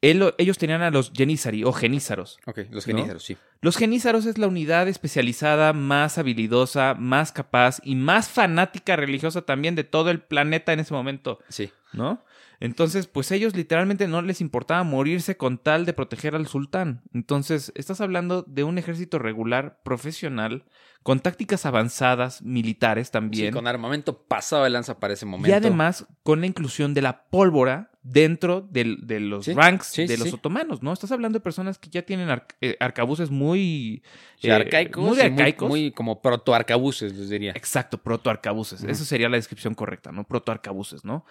[0.00, 2.38] Él- ellos tenían a los genízari o genízaros.
[2.46, 2.94] Ok, los ¿No?
[2.94, 3.36] genízaros, sí.
[3.60, 9.74] Los genízaros es la unidad especializada más habilidosa, más capaz y más fanática religiosa también
[9.74, 11.70] de todo el planeta en ese momento, Sí.
[11.92, 12.22] ¿no?
[12.60, 17.02] Entonces, pues ellos literalmente no les importaba morirse con tal de proteger al sultán.
[17.14, 20.64] Entonces, estás hablando de un ejército regular, profesional,
[21.04, 23.54] con tácticas avanzadas, militares Sí, también.
[23.54, 25.48] con armamento pasado de lanza para ese momento.
[25.48, 30.06] Y además con la inclusión de la pólvora dentro del- de los Sí, ranks sí,
[30.06, 30.34] de los sí.
[30.34, 30.92] otomanos, ¿no?
[30.92, 34.02] Estás hablando de personas que ya tienen arc- eh, arcabuces muy...
[34.40, 35.04] Sí, eh, arcaicos.
[35.04, 35.68] Muy arcaicos.
[35.68, 37.52] Muy, como protoarcabuces, les diría.
[37.54, 38.80] Exacto, protoarcabuces.
[38.82, 38.90] Ujú.
[38.90, 40.24] Esa sería la descripción correcta, ¿no?
[40.24, 41.26] Protoarcabuces, ¿no?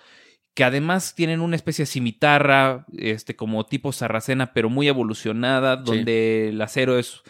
[0.54, 6.50] Que además tienen una especie de cimitarra, este, como tipo sarracena, pero muy evolucionada, donde
[6.50, 7.22] el acero es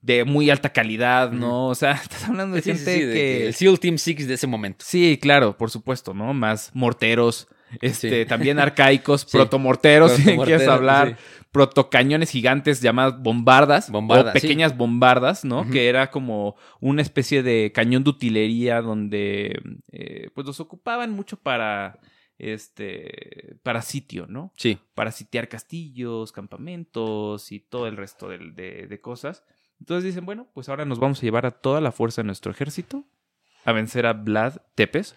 [0.00, 1.68] de muy alta calidad, ¿no?
[1.68, 3.46] O sea, estás hablando de gente de- que...
[3.48, 4.84] El SEAL Team Six de ese momento.
[4.86, 6.32] Sí, claro, por supuesto, ¿no?
[6.34, 7.48] Más morteros,
[7.80, 8.28] este, Sí.
[8.28, 9.28] también arcaicos, Sí.
[9.36, 11.44] protomorteros, si quieres hablar, sí.
[11.52, 15.68] protocañones gigantes llamadas bombardas, Bombardas, o pequeñas bombardas, ¿no?
[15.70, 19.60] Que era como una especie de cañón de utilería donde,
[19.92, 21.98] eh, pues los ocupaban mucho para,
[22.38, 24.52] este, para sitio, ¿no?
[24.56, 24.78] Sí.
[24.94, 28.38] Para sitiar castillos, campamentos y todo el resto de,
[28.88, 29.42] de cosas.
[29.80, 32.50] Entonces dicen, bueno, pues ahora nos vamos a llevar a toda la fuerza de nuestro
[32.52, 33.04] ejército
[33.64, 35.16] a vencer a Vlad Tepes.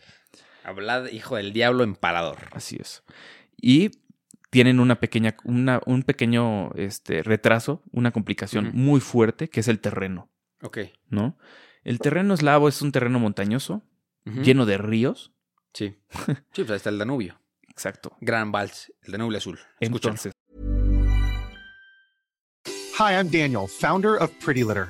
[0.70, 2.48] Hablad, hijo del diablo empalador.
[2.52, 3.04] Así es.
[3.62, 3.92] Y
[4.50, 9.80] tienen una pequeña, una, un pequeño este, retraso, una complicación muy fuerte, que es el
[9.80, 10.30] terreno,
[10.62, 10.80] Ok.
[11.10, 11.38] ¿no?
[11.84, 13.84] El terreno eslavo es un terreno montañoso,
[14.26, 15.32] lleno de ríos.
[15.74, 15.98] Sí.
[16.54, 17.40] Sí, pues ahí está el Danubio.
[17.68, 18.16] Exacto.
[18.22, 19.60] Gran Vals, el Danubio azul.
[19.80, 20.16] Escúchalo.
[20.16, 20.34] Entonces,
[23.00, 24.90] Hi, I'm Daniel, founder of Pretty Litter.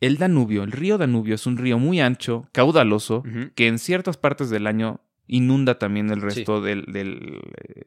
[0.00, 3.22] El Danubio, el río Danubio es un río muy ancho, caudaloso,
[3.54, 7.84] que en ciertas partes del año inunda también el resto del, del, eh,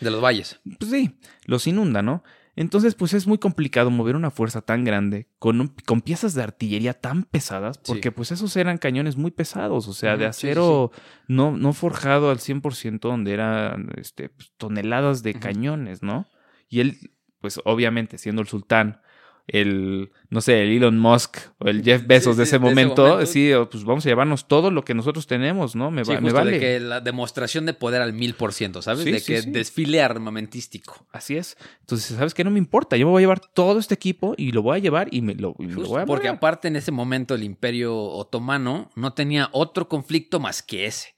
[0.00, 0.60] De los valles.
[0.78, 2.22] pues sí, los inunda, ¿no?
[2.56, 6.42] Entonces, pues es muy complicado mover una fuerza tan grande con, un- con piezas de
[6.44, 10.40] artillería tan pesadas, porque pues esos eran cañones muy pesados, o sea, de Ujú, sí,
[10.42, 10.90] sí, acero
[11.26, 16.26] No, no forjado al 100%, donde eran este, pues, toneladas de cañones, ¿no?
[16.68, 17.10] Y él,
[17.40, 19.00] pues obviamente, siendo el sultán,
[19.46, 22.58] el, no sé, el Elon Musk o el Jeff Bezos sí, de, de ese ese
[22.58, 23.26] momento, momento.
[23.26, 25.90] sí, pues vamos a llevarnos todo lo que nosotros tenemos, ¿no?
[25.90, 26.52] Me, Sí, va- me vale.
[26.52, 29.04] de que la demostración de poder al mil por ciento, ¿sabes?
[29.04, 31.06] De que desfile armamentístico.
[31.12, 31.56] Así es.
[31.80, 32.42] Entonces, ¿sabes qué?
[32.44, 32.96] No me importa.
[32.96, 35.34] Yo me voy a llevar todo este equipo y lo voy a llevar y me
[35.34, 38.90] lo, y me lo Justo, voy a porque aparte en ese momento el imperio otomano
[38.96, 41.13] no tenía otro conflicto más que ese.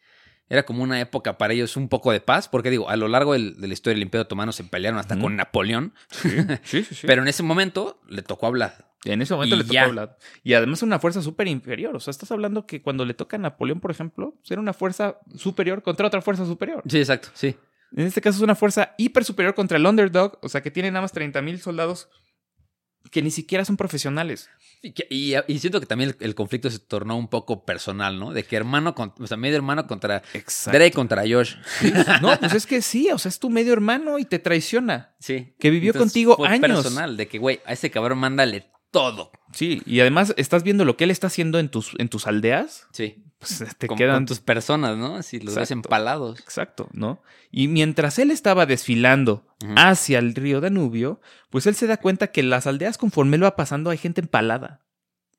[0.48, 3.32] Era como una época para ellos un poco de paz, porque digo, a lo largo
[3.32, 6.30] del- de la historia del imperio otomano se pelearon hasta con Napoleón, Sí,
[6.62, 7.06] sí, sí, sí.
[7.06, 8.86] pero en ese momento le tocó hablar.
[9.04, 9.84] En ese momento Y le tocó ya.
[9.84, 10.18] hablar.
[10.42, 11.94] Y además una fuerza súper inferior.
[11.94, 14.72] O sea, estás hablando que cuando le toca a Napoleón, por ejemplo, pues era una
[14.72, 16.82] fuerza superior contra otra fuerza superior.
[16.88, 17.54] Sí, exacto, sí.
[17.96, 20.90] En este caso es una fuerza hiper superior contra el underdog, o sea, que tiene
[20.90, 22.08] nada más 30 mil soldados
[23.10, 24.48] que ni siquiera son profesionales.
[24.82, 28.32] Y, y- y siento que también el, el conflicto se tornó un poco personal, ¿no?
[28.32, 30.78] De que hermano, con- o sea, medio hermano contra Exacto.
[30.78, 31.54] Drake contra Josh.
[32.22, 35.14] No, pues es que sí, o sea, es tu medio hermano y te traiciona.
[35.18, 35.54] Sí.
[35.58, 36.82] Que vivió Entonces, contigo fue años.
[36.82, 39.30] personal, de que, güey, a ese cabrón mándale todo.
[39.52, 42.86] Sí, y además estás viendo lo que él está haciendo en tus, en tus aldeas,
[42.92, 43.24] Sí.
[43.38, 45.22] pues te con, quedan con tus personas, ¿no?
[45.22, 46.40] Si los ves empalados.
[46.40, 47.22] Exacto, ¿no?
[47.50, 49.46] Y mientras él estaba desfilando
[49.76, 51.20] hacia el río Danubio,
[51.50, 54.82] pues él se da cuenta que las aldeas conforme él va pasando hay gente empalada.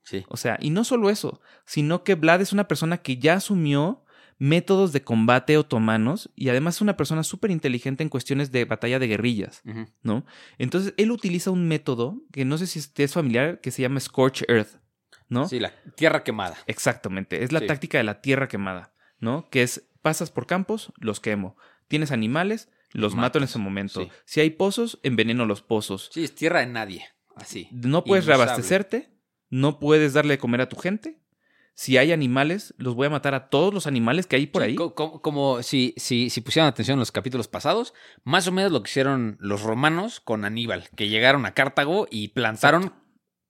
[0.04, 0.26] Sí.
[0.30, 4.04] O sea, y no solo eso, sino que Vlad es una persona que ya asumió
[4.40, 9.00] métodos de combate otomanos y además es una persona súper inteligente en cuestiones de batalla
[9.00, 9.62] de guerrillas.
[10.04, 10.26] ¿no?
[10.58, 14.00] Entonces él utiliza un método que no sé si te es familiar, que se llama
[14.00, 14.80] Scorch Earth,
[15.30, 15.48] ¿no?
[15.48, 16.56] Sí, la tierra quemada.
[16.68, 17.68] Exactamente, es la Sí.
[17.68, 19.50] táctica de la tierra quemada, ¿no?
[19.50, 21.58] Que es, pasas por campos, los quemo.
[21.88, 24.02] Tienes animales, los mato en ese momento.
[24.04, 24.10] sí.
[24.26, 26.10] Si hay pozos, enveneno los pozos.
[26.14, 27.06] Sí, es tierra de nadie.
[27.36, 27.68] Así.
[27.72, 28.46] No puedes Inusable.
[28.46, 29.10] reabastecerte,
[29.50, 31.20] no puedes darle de comer a tu gente.
[31.80, 34.70] Si hay animales, los voy a matar a todos los animales que hay por Sí,
[34.70, 34.76] ahí.
[34.76, 38.72] co- co- Como, si, si, si pusieran atención en los capítulos pasados, más o menos
[38.72, 42.94] lo que hicieron los romanos con Aníbal, que llegaron a Cartago y plantaron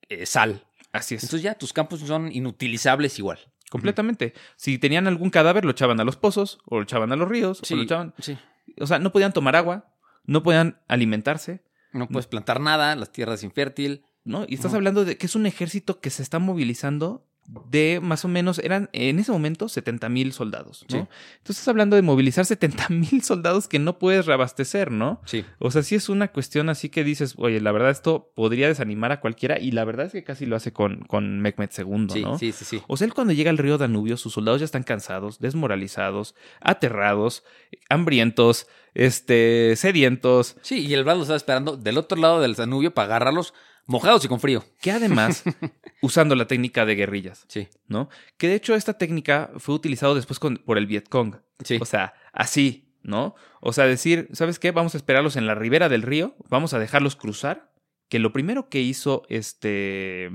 [0.09, 0.65] eh, sal.
[0.91, 1.23] Así es.
[1.23, 3.39] Entonces ya tus campos son inutilizables igual.
[3.69, 4.33] completamente.
[4.57, 7.61] Si tenían algún cadáver, lo echaban a los pozos, o lo echaban a los ríos,
[7.71, 8.13] o lo echaban.
[8.19, 8.37] sí.
[8.81, 9.93] O sea, no podían tomar agua,
[10.25, 11.63] no podían alimentarse.
[11.93, 14.03] No puedes plantar nada, las tierras infértil.
[14.25, 14.43] ¿no?
[14.49, 18.27] Y estás hablando de que es un ejército que se está movilizando de más o
[18.27, 20.97] menos, eran en ese momento 70 mil soldados, ¿no?
[20.97, 20.97] Sí.
[20.97, 25.21] Entonces estás hablando de movilizar 70 mil soldados que no puedes reabastecer, ¿no?
[25.25, 25.45] Sí.
[25.59, 29.13] O sea, sí es una cuestión así que dices, oye, la verdad esto podría desanimar
[29.13, 32.21] a cualquiera y la verdad es que casi lo hace con, con Mehmet II, Sí,
[32.21, 32.37] ¿no?
[32.37, 32.81] sí, sí, sí.
[32.87, 37.43] O sea, él cuando llega al río Danubio, sus soldados ya están cansados, desmoralizados, aterrados,
[37.89, 42.93] hambrientos, este, sedientos, Sí, y el Vlad lo estaba esperando del otro lado del Danubio
[42.93, 43.53] para agarrarlos
[43.87, 44.63] mojados y con frío.
[44.81, 45.43] que además,
[46.01, 47.67] usando la técnica de guerrillas, Sí.
[47.87, 48.09] ¿no?
[48.37, 51.37] Que de hecho esta técnica fue utilizada después con- por el Vietcong.
[51.63, 51.77] Sí.
[51.81, 53.33] O sea, así, ¿no?
[53.61, 54.71] O sea, decir, ¿sabes qué?
[54.71, 57.73] Vamos a esperarlos en la ribera del río, vamos a dejarlos cruzar.
[58.09, 60.29] Que lo primero que hizo este,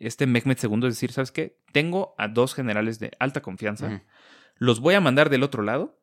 [0.00, 1.58] este Mehmet II es decir, ¿sabes qué?
[1.72, 4.02] Tengo a dos generales de alta confianza,
[4.56, 6.00] los voy a mandar del otro lado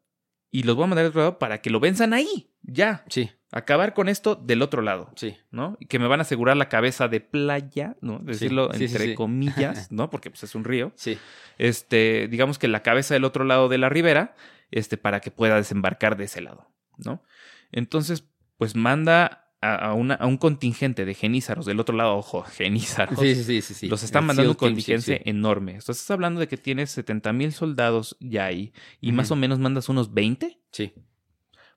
[0.51, 3.03] y los voy a mandar del otro lado para que lo venzan ahí, ya.
[3.09, 5.11] Sí, Acabar con esto del otro lado.
[5.15, 5.35] sí.
[5.51, 5.75] ¿no?
[5.79, 8.19] Y que me van a asegurar la cabeza de playa, ¿no?
[8.19, 9.15] Decirlo sí, sí, entre sí.
[9.15, 10.09] comillas, ¿no?
[10.09, 10.91] Porque pues es un río.
[10.95, 11.17] Sí.
[11.57, 14.35] Este, digamos que la cabeza del otro lado de la ribera,
[14.69, 17.23] este, para que pueda desembarcar de ese lado, ¿no?
[17.71, 18.25] Entonces,
[18.57, 23.19] pues manda a, a una, a un contingente de genízaros del otro lado, ojo, genízaros.
[23.19, 23.87] Sí, sí, sí, sí.
[23.87, 25.29] Los están mandando un SEAL Team, sí, contingente sí.
[25.29, 25.71] enorme.
[25.71, 29.57] Entonces, estás hablando de que tienes 70 mil soldados ya ahí y más o menos
[29.57, 30.59] mandas unos 20.
[30.71, 30.93] Sí.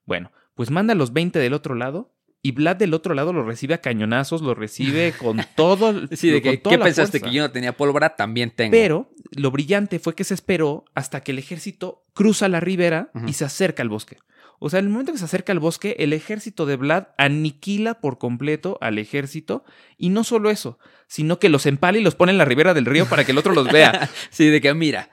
[0.05, 2.13] Bueno, pues manda a los 20 del otro lado
[2.45, 5.91] y Vlad del otro lado lo recibe a cañonazos, lo recibe con todo.
[5.91, 7.31] el- Sí, de que, ¿qué pensaste fuerza.
[7.31, 8.17] que yo no tenía pólvora?
[8.17, 8.73] También tengo.
[8.73, 13.33] Pero lo brillante fue que se esperó hasta que el ejército cruza la ribera y
[13.35, 14.19] se acerca al bosque.
[14.65, 18.01] O sea, en el momento que se acerca al bosque, el ejército de Vlad aniquila
[18.01, 19.65] por completo al ejército.
[19.97, 20.79] Y no solo eso,
[21.09, 23.39] sino que los empala y los pone en la ribera del río para que el
[23.39, 24.09] otro los vea.
[24.31, 25.11] sí, de que mira,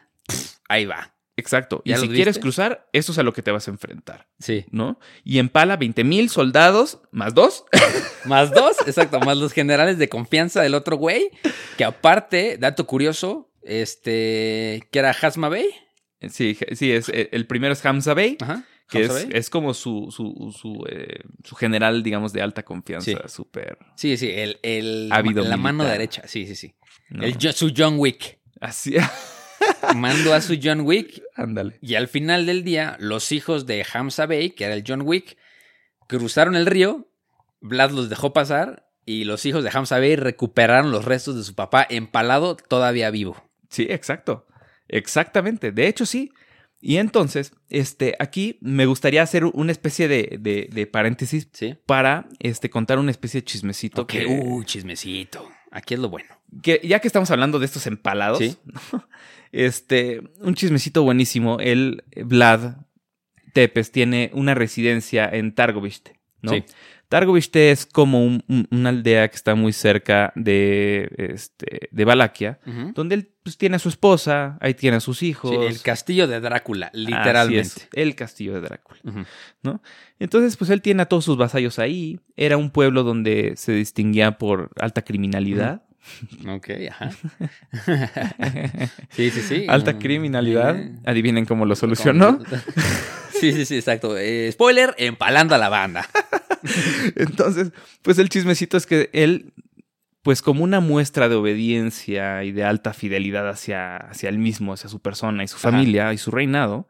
[0.68, 1.16] ahí va.
[1.40, 1.82] Exacto.
[1.86, 4.66] Y ¿Ya si quieres cruzar, eso es a lo que te vas a enfrentar, Sí.
[4.72, 5.00] ¿no?
[5.24, 7.66] Y empala 20 mil soldados más dos.
[8.26, 11.32] Más dos, exacto, más los generales de confianza del otro güey.
[11.78, 15.68] Que aparte, dato curioso, este, que era Hasma Bey.
[16.30, 18.38] sí, sí, es, eh, el primero es Hamza Bey.
[18.42, 18.66] Ajá.
[18.90, 23.18] que es, es como su, su, su, eh, su general, digamos, de alta confianza, Sí.
[23.28, 23.78] súper...
[23.96, 26.24] Sí, sí, el, el Ávido la mano derecha.
[26.28, 26.74] Sí, sí, sí.
[27.10, 27.24] ¿no?
[27.24, 28.40] El, su John Wick.
[28.60, 28.96] Así,
[29.96, 31.78] Mandó a su John Wick ándale.
[31.82, 35.38] y al final del día, los hijos de Hamza Bey, que era el John Wick,
[36.08, 37.08] cruzaron el río.
[37.62, 41.56] Vlad los dejó pasar y los hijos de Hamza Bey recuperaron los restos de su
[41.56, 43.44] papá empalado todavía vivo.
[43.70, 44.48] Sí, exacto.
[44.88, 45.72] Exactamente.
[45.72, 46.32] De hecho, sí.
[46.82, 51.76] Y entonces, este, aquí me gustaría hacer una especie de, de- de paréntesis Sí.
[51.86, 55.50] para este, contar una especie de chismecito que, uh, chismecito.
[55.72, 56.30] Aquí es lo bueno.
[56.64, 58.56] que ya que estamos hablando de estos empalados, Sí.
[59.52, 61.60] este, un chismecito buenísimo.
[61.60, 62.78] El Vlad
[63.54, 66.52] Tepes tiene una residencia en Targoviste, ¿no?
[66.54, 66.64] Sí.
[67.08, 72.60] Targoviste es como un- un- una aldea que está muy cerca de, este, de Valaquia,
[72.94, 75.52] donde él pues, tiene a su esposa, ahí tiene a sus hijos.
[75.52, 77.62] Sí, el castillo de Drácula, Así literalmente.
[77.62, 79.00] es, el castillo de Drácula.
[79.64, 79.82] ¿no?
[80.20, 82.20] Entonces, pues él tiene a todos sus vasallos ahí.
[82.38, 85.82] Era un pueblo donde se distinguía por alta criminalidad.
[86.48, 87.12] Ok, ajá.
[89.10, 89.66] sí, sí, sí.
[89.68, 90.76] Alta Mm, criminalidad.
[90.78, 90.92] eh.
[91.06, 92.40] Adivinen cómo lo solucionó.
[93.40, 94.18] Sí, sí, sí, exacto.
[94.18, 96.06] Eh, spoiler, empalando a la banda.
[97.16, 97.72] Entonces,
[98.02, 99.54] pues el chismecito es que él,
[100.22, 104.90] pues como una muestra de obediencia y de alta fidelidad hacia, hacia él mismo, hacia
[104.90, 105.72] su persona y su Ajá.
[105.72, 106.88] familia y su reinado,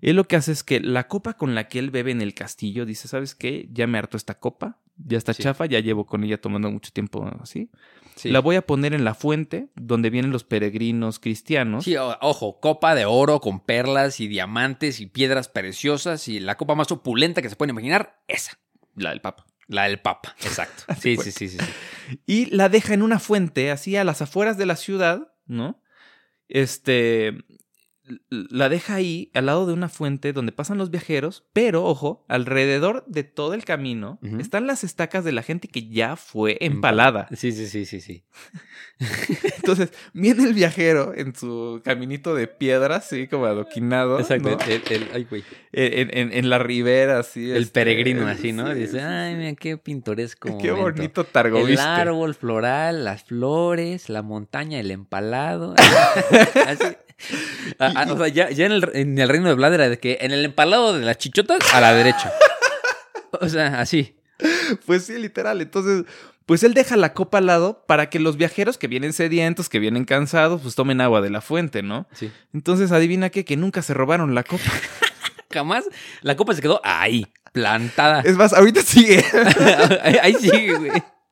[0.00, 2.32] él lo que hace es que la copa con la que él bebe en el
[2.34, 3.68] castillo, dice, ¿sabes qué?
[3.72, 5.42] Ya me hartó esta copa, ya está Sí.
[5.42, 7.68] chafa, ya llevo con ella tomando mucho tiempo así.
[8.16, 8.30] Sí.
[8.30, 11.84] La voy a poner en la fuente donde vienen los peregrinos cristianos.
[11.84, 16.74] Sí, ojo, copa de oro con perlas y diamantes y piedras preciosas y la copa
[16.74, 18.58] más opulenta que se pueden imaginar, esa.
[18.96, 19.46] La del Papa.
[19.70, 20.82] La del Papa, exacto.
[21.00, 22.18] Sí, sí, sí, sí, sí.
[22.26, 25.80] y la deja en una fuente, así a las afueras de la ciudad, ¿no?
[26.48, 27.38] Este,
[28.28, 33.04] la deja ahí al lado de una fuente donde pasan los viajeros, pero ojo, alrededor
[33.06, 37.28] de todo el camino están las estacas de la gente que ya fue empalada.
[37.34, 38.24] Sí, sí, sí, sí, sí.
[39.56, 44.50] Entonces, viene el viajero en su caminito de piedras, así como adoquinado, Exacto.
[44.50, 44.58] ¿no?
[44.66, 45.44] El, el- ay, güey.
[45.72, 47.50] en, en- en la ribera, así.
[47.50, 48.72] El este, peregrino así, ¿no?
[48.72, 50.82] sí, Dice, ay, mira qué pintoresco Qué momento.
[51.00, 51.82] bonito El Targoviste.
[51.82, 55.74] árbol floral, las flores, la montaña, el empalado.
[56.66, 56.84] Así.
[57.78, 59.98] Ah, ah, o sea, ya, ya en, el, en el reino de Vlad era de
[59.98, 62.32] que en el empalado de las chichotas a la derecha.
[63.40, 64.16] O sea, así.
[64.86, 65.60] Pues sí, literal.
[65.60, 66.04] Entonces,
[66.46, 69.78] pues él deja la copa al lado para que los viajeros que vienen sedientos, que
[69.78, 72.08] vienen cansados, pues tomen agua de la fuente, ¿no?
[72.12, 72.32] Sí.
[72.52, 74.64] Entonces, adivina qué, que nunca se robaron la copa.
[75.52, 75.84] Jamás
[76.22, 78.20] la copa se quedó ahí, plantada.
[78.22, 79.24] Es más, ahorita sigue.
[80.02, 80.90] ahí, ahí sigue, güey.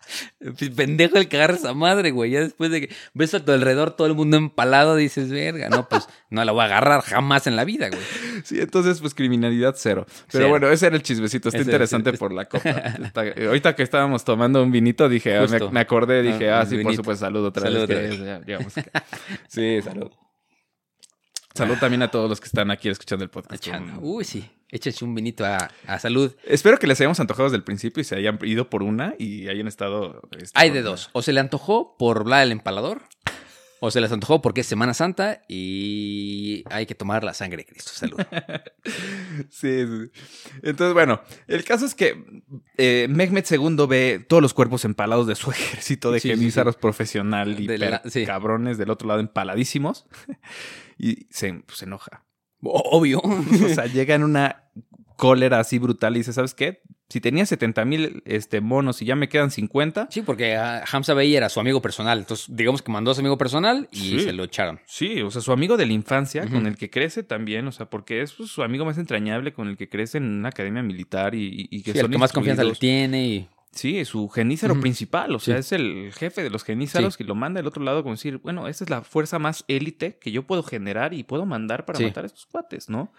[0.76, 2.30] Pendejo el que agarra esa madre, güey.
[2.30, 5.88] Ya después de que ves a tu alrededor todo el mundo empalado, dices, verga, no,
[5.88, 8.00] pues no la voy a agarrar jamás en la vida, güey.
[8.44, 10.04] Sí, entonces, pues criminalidad cero.
[10.08, 10.48] Pero Cero.
[10.48, 11.48] bueno, ese era el chismecito.
[11.48, 12.68] Está Ese- interesante ese- por la copa.
[13.04, 16.78] Está- ahorita que estábamos tomando un vinito, dije, ah, me, acordé, dije, Ah, ah, sí,
[16.78, 17.84] por supuesto, salud otra Salud vez.
[17.84, 18.18] otra que- vez.
[18.18, 18.90] ya, digamos que-
[19.48, 20.10] Sí, salud.
[21.58, 23.66] Salud también a todos los que están aquí escuchando el podcast.
[24.00, 24.48] Uy, sí.
[24.70, 26.34] Échense un vinito a, a salud.
[26.44, 29.48] Espero que les hayamos antojado desde el principio y se hayan ido por una y
[29.48, 30.20] hayan estado.
[30.38, 30.90] este, Hay de una.
[30.90, 31.08] dos.
[31.12, 33.02] O se le antojó por Vlad el empalador,
[33.80, 37.66] o se les antojó porque es Semana Santa y hay que tomar la sangre de
[37.66, 37.90] Cristo.
[37.94, 38.18] Salud.
[39.50, 40.10] Sí, sí.
[40.62, 42.42] Entonces, bueno, el caso es que
[42.76, 47.60] eh, Mehmet II ve todos los cuerpos empalados de su ejército de Sí, sí, profesional
[47.60, 50.06] y De la- cabrones del otro lado empaladísimos
[50.98, 52.24] y se, pues, se enoja.
[52.62, 53.20] Obvio.
[53.64, 54.64] O sea, llega en una
[55.16, 56.82] cólera así brutal y dice, ¿sabes qué?
[57.08, 61.14] Si tenía 70 mil este, monos y ya me quedan 50, Sí, porque ah, Hamza
[61.14, 62.18] Bey era su amigo personal.
[62.18, 64.20] Entonces, digamos que mandó a su amigo personal y Sí.
[64.20, 64.78] se lo echaron.
[64.86, 67.86] Sí, o sea, su amigo de la infancia, con el que crece también, o sea,
[67.88, 71.34] porque es pues, su amigo más entrañable, con el que crece en una academia militar
[71.34, 73.48] y, y- y que Sí, el son que más confianza le tiene y...
[73.78, 75.60] Sí, su genízaro principal, o sea, Sí.
[75.60, 78.66] es el jefe de los genízaros que lo manda del otro lado como decir, bueno,
[78.66, 82.04] esta es la fuerza más élite que yo puedo generar y puedo mandar para Sí.
[82.06, 83.12] matar a estos cuates, ¿no?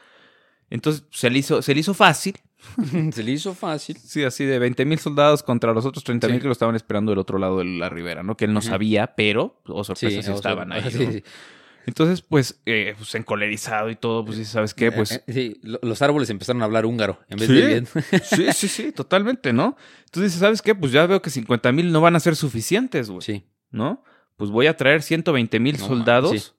[0.69, 2.35] Entonces se le hizo, se le hizo fácil,
[3.13, 3.97] se le hizo fácil.
[3.97, 7.11] sí, así de 20 mil soldados contra los otros 30 mil que lo estaban esperando
[7.11, 8.35] del otro lado de la ribera, ¿no?
[8.35, 10.81] Que él no sabía, pero, o sorpresa, sí, o sea, estaban ahí.
[10.91, 11.58] sí, ¿no?
[11.89, 14.91] Entonces, pues, eh, pues encolerizado y todo, pues, ¿sabes qué?
[14.91, 15.11] Pues...
[15.11, 17.53] Eh, eh, sí, lo- los árboles empezaron a hablar húngaro en vez Sí.
[17.55, 17.87] de bien.
[18.23, 19.75] Sí, sí, sí, totalmente, ¿no?
[20.05, 20.73] Entonces, ¿sabes qué?
[20.75, 23.21] Pues ya veo que 50 mil no van a ser suficientes, güey.
[23.21, 23.43] sí.
[23.71, 24.03] ¿No?
[24.37, 26.51] Pues voy a traer 120 mil No, soldados sí.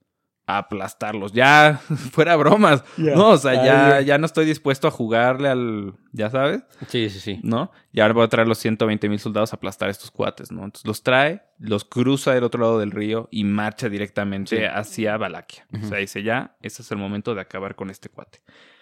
[0.55, 1.32] A aplastarlos.
[1.32, 1.80] Ya,
[2.12, 2.84] fuera bromas.
[2.96, 5.94] No, o sea, ya, ya no estoy dispuesto a jugarle al.
[6.12, 7.40] Ya sabes, Sí, sí, sí.
[7.42, 7.70] ¿no?
[7.92, 10.64] Y ahora voy a traer los 120 mil soldados a aplastar a estos cuates, ¿no?
[10.64, 14.64] Entonces los trae, los cruza del otro lado del río y marcha directamente Sí.
[14.64, 15.66] hacia Valaquia.
[15.82, 18.40] O sea, dice ya, este es el momento de acabar con este cuate.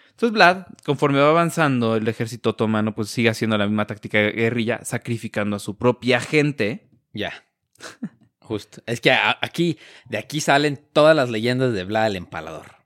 [0.09, 4.31] Entonces Vlad, conforme va avanzando, el ejército otomano pues sigue haciendo la misma táctica de
[4.31, 6.89] guerrilla, sacrificando a su propia gente.
[7.13, 7.31] Ya.
[8.49, 8.81] Justo.
[8.87, 12.77] Es que aquí, de aquí salen todas las leyendas de Vlad el Empalador.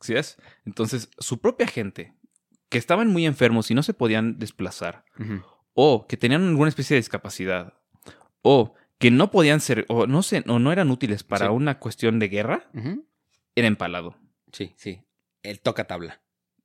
[0.00, 0.38] ¿Sí es?
[0.64, 2.14] Entonces, su propia gente,
[2.70, 5.04] que estaban muy enfermos y no se podían desplazar,
[5.74, 7.74] o que tenían alguna especie de discapacidad,
[8.40, 11.52] o que no podían ser, o no, se, o no eran útiles para Sí.
[11.52, 12.70] una cuestión de guerra,
[13.54, 14.16] era empalado.
[14.50, 15.02] Sí, sí.
[15.42, 16.22] El toca tabla.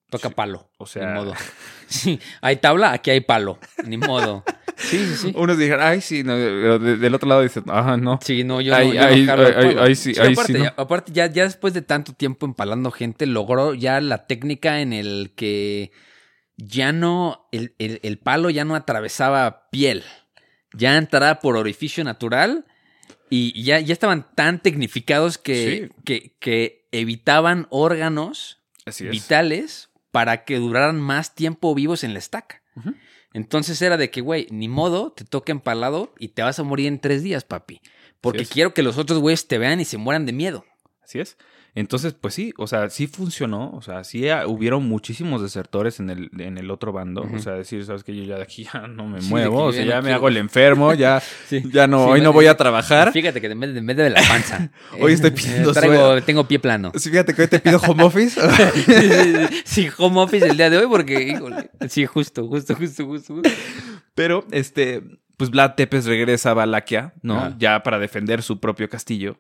[0.10, 0.34] Toca Sí.
[0.36, 0.72] palo.
[0.78, 1.34] O sea- Ni modo.
[1.90, 3.60] Sí, hay tabla, aquí hay palo.
[3.86, 4.46] Ni modo.
[4.78, 5.34] Sí, sí, sí.
[5.36, 8.20] Unos dijeron, ay, sí, no, de- del otro lado dicen, ajá, no.
[8.22, 10.64] Sí, no, yo no, yo sí, ahí sí, aparte, ¿no?
[10.66, 14.94] ya, aparte ya, ya después de tanto tiempo empalando gente, logró ya la técnica en
[14.94, 15.92] el que
[16.58, 20.04] ya no, el, el- el palo ya no atravesaba piel,
[20.74, 22.66] ya entraba por orificio natural
[23.30, 26.02] y ya, ya estaban tan tecnificados que, Sí.
[26.06, 32.62] que, que evitaban órganos Así vitales para que duraran más tiempo vivos en la estaca.
[33.38, 36.88] Entonces era de que, güey, ni modo, te toca empalado y te vas a morir
[36.88, 37.82] en tres días, papi.
[38.20, 40.66] Porque quiero que los otros güeyes te vean y se mueran de miedo.
[41.04, 41.38] Así es.
[41.80, 46.10] Entonces, pues sí, o sea, sí funcionó, o sea, sí ah, hubieron muchísimos desertores en
[46.10, 48.88] el, en el otro bando, o sea, decir, sabes que yo ya de aquí ya
[48.88, 50.16] no me Sí, muevo, o sea, ya no me quiero.
[50.16, 51.62] hago el enfermo, ya, Sí.
[51.72, 53.12] ya no, Sí, hoy me- no voy a trabajar.
[53.12, 54.72] Fíjate que en vez de, la panza.
[55.00, 56.20] Hoy estoy eh, pidiendo traigo.
[56.24, 56.92] Tengo pie plano.
[56.96, 58.42] Sí, fíjate que hoy te pido home office.
[59.66, 61.70] sí, home office el día de hoy porque, híjole.
[61.90, 63.36] Sí, justo, justo, justo, justo.
[63.36, 63.50] justo.
[64.16, 65.04] Pero, este,
[65.38, 67.56] pues Vlad Tepes regresa a Valaquia, ¿no?
[67.60, 69.38] Ya para defender su propio castillo.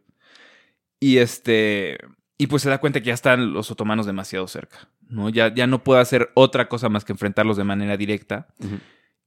[1.00, 1.98] Y este,
[2.38, 5.30] y pues se da cuenta que ya están los otomanos demasiado cerca, ¿no?
[5.30, 8.48] Ya, ya no puede hacer otra cosa más que enfrentarlos de manera directa.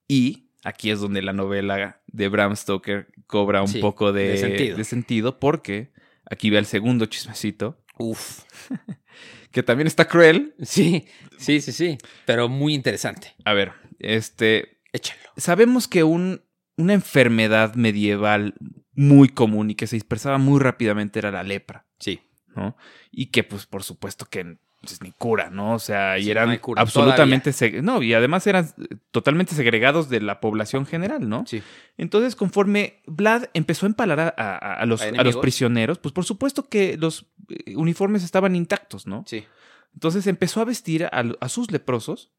[0.08, 4.36] Y aquí es donde la novela de Bram Stoker cobra un Sí, poco de, de
[4.38, 4.76] sentido.
[4.76, 5.92] de sentido, porque
[6.30, 8.42] aquí ve el segundo chismecito, Uf.
[9.50, 10.54] que también está cruel.
[10.62, 11.06] Sí,
[11.38, 11.98] sí, sí, sí.
[12.26, 13.34] Pero muy interesante.
[13.44, 15.20] A ver, este, Échalo.
[15.36, 16.42] sabemos que un,
[16.76, 18.54] una enfermedad medieval
[18.92, 22.20] muy común y que se dispersaba muy rápidamente era la lepra, Sí.
[22.56, 22.76] ¿No?
[23.10, 25.74] Y que, pues, por supuesto que pues, ni cura, ¿no?
[25.74, 27.52] O sea, y Sí, eran no cura, absolutamente...
[27.82, 31.44] No, y además eran eh, totalmente segregados de la población general, ¿no?
[31.46, 31.62] Sí.
[31.98, 36.12] Entonces, conforme Vlad empezó a empalar a, a- a los, ¿A a los prisioneros, pues
[36.14, 39.24] por supuesto que los eh, uniformes estaban intactos, ¿no?
[39.26, 39.44] Sí.
[39.92, 42.30] Entonces empezó a vestir a, sus leprosos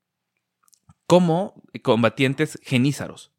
[1.05, 3.31] como combatientes genízaros.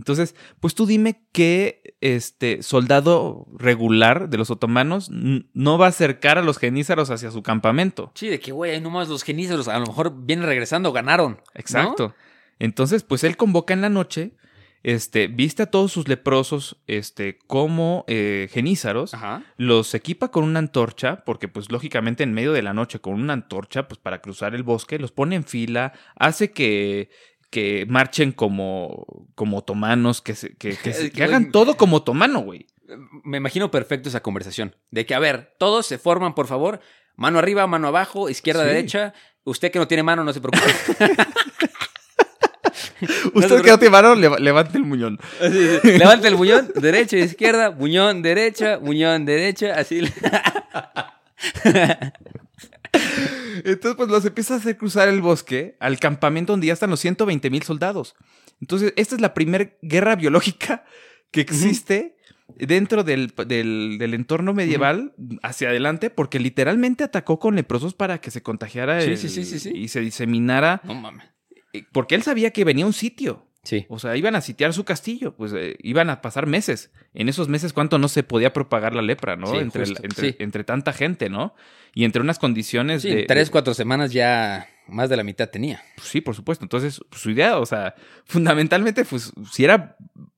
[0.00, 6.38] Entonces, pues tú dime qué este soldado regular de los otomanos no va a acercar
[6.38, 8.10] a los genízaros hacia su campamento.
[8.14, 9.68] Sí, de que, güey, hay nomás los genízaros.
[9.68, 11.32] A lo mejor vienen regresando, ganaron.
[11.32, 11.42] ¿no?
[11.52, 12.14] Exacto.
[12.58, 14.32] Entonces, pues él convoca en la noche,
[14.82, 19.44] este, viste a todos sus leprosos, este, como eh, genízaros, Ajá.
[19.58, 23.34] los equipa con una antorcha, porque pues lógicamente en medio de la noche con una
[23.34, 27.10] antorcha, pues para cruzar el bosque, los pone en fila, hace que,
[27.50, 32.66] que marchen como, como otomanos, que, se- que, que, que, hagan todo como otomano, güey.
[33.24, 34.74] Me imagino perfecto esa conversación.
[34.90, 36.80] De que, a ver, todos se forman, por favor.
[37.16, 38.68] Mano arriba, mano abajo, izquierda, Sí.
[38.68, 39.14] derecha.
[39.44, 40.72] Usted que no tiene mano, no se preocupe.
[43.34, 45.18] Usted que no tiene mano, leva- levante el muñón.
[45.40, 45.78] Sí.
[45.98, 50.02] Levanta el buñón, derecha, izquierda, buñón, derecha, buñón, derecha, así.
[53.64, 57.00] Entonces, pues los empieza a hacer cruzar el bosque al campamento donde ya están los
[57.00, 58.14] 120 mil soldados.
[58.60, 60.84] Entonces, esta es la primera guerra biológica
[61.30, 62.16] que existe
[62.56, 68.30] dentro del, del- del entorno medieval hacia adelante, porque literalmente atacó con leprosos para que
[68.30, 69.72] se contagiara Sí, el- sí, sí, sí, sí.
[69.74, 71.26] y se diseminara, No mames.
[71.72, 73.46] eh, porque él sabía que venía un sitio.
[73.62, 73.84] Sí.
[73.90, 76.90] O sea, iban a sitiar su castillo, pues eh, iban a pasar meses.
[77.12, 79.48] En esos meses, ¿cuánto no se podía propagar la lepra, no?
[79.48, 80.36] Sí, entre, justo, entre, sí.
[80.38, 81.54] entre tanta gente, ¿no?
[81.94, 83.20] Y entre unas condiciones Sí, de...
[83.22, 85.82] en tres, cuatro semanas ya más de la mitad tenía.
[85.96, 86.64] pues sí, por supuesto.
[86.64, 87.94] Entonces, pues, su idea, o sea,
[88.24, 89.96] fundamentalmente, pues sí era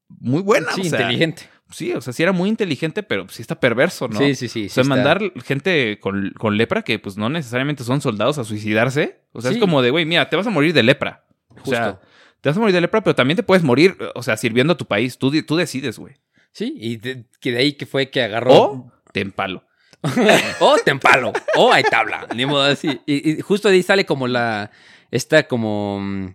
[0.09, 0.73] muy buena.
[0.73, 1.43] Sí, o sea, inteligente.
[1.71, 4.19] Sí, o sea, sí era muy inteligente, pero sí está perverso, ¿no?
[4.19, 4.67] Sí, sí, sí.
[4.67, 8.37] O sea, sí está- mandar gente con, con lepra que pues no necesariamente son soldados
[8.39, 9.21] a suicidarse.
[9.33, 9.57] O sea, Sí.
[9.57, 11.25] es como de, güey, mira, te vas a morir de lepra.
[11.63, 12.01] O sea, Justo.
[12.43, 14.77] Te vas a morir de lepra, pero también te puedes morir, o sea, sirviendo a
[14.77, 15.17] tu país.
[15.17, 16.17] Tú, tú decides, güey.
[16.53, 18.53] Sí, y de, que de ahí que fue que agarró.
[18.55, 19.65] O te empalo.
[20.61, 22.27] o te empalo, o hay tabla.
[22.37, 23.01] Ni modo así.
[23.07, 24.71] Y, y justo ahí sale como la.
[25.11, 26.01] Esta como.
[26.01, 26.35] mm,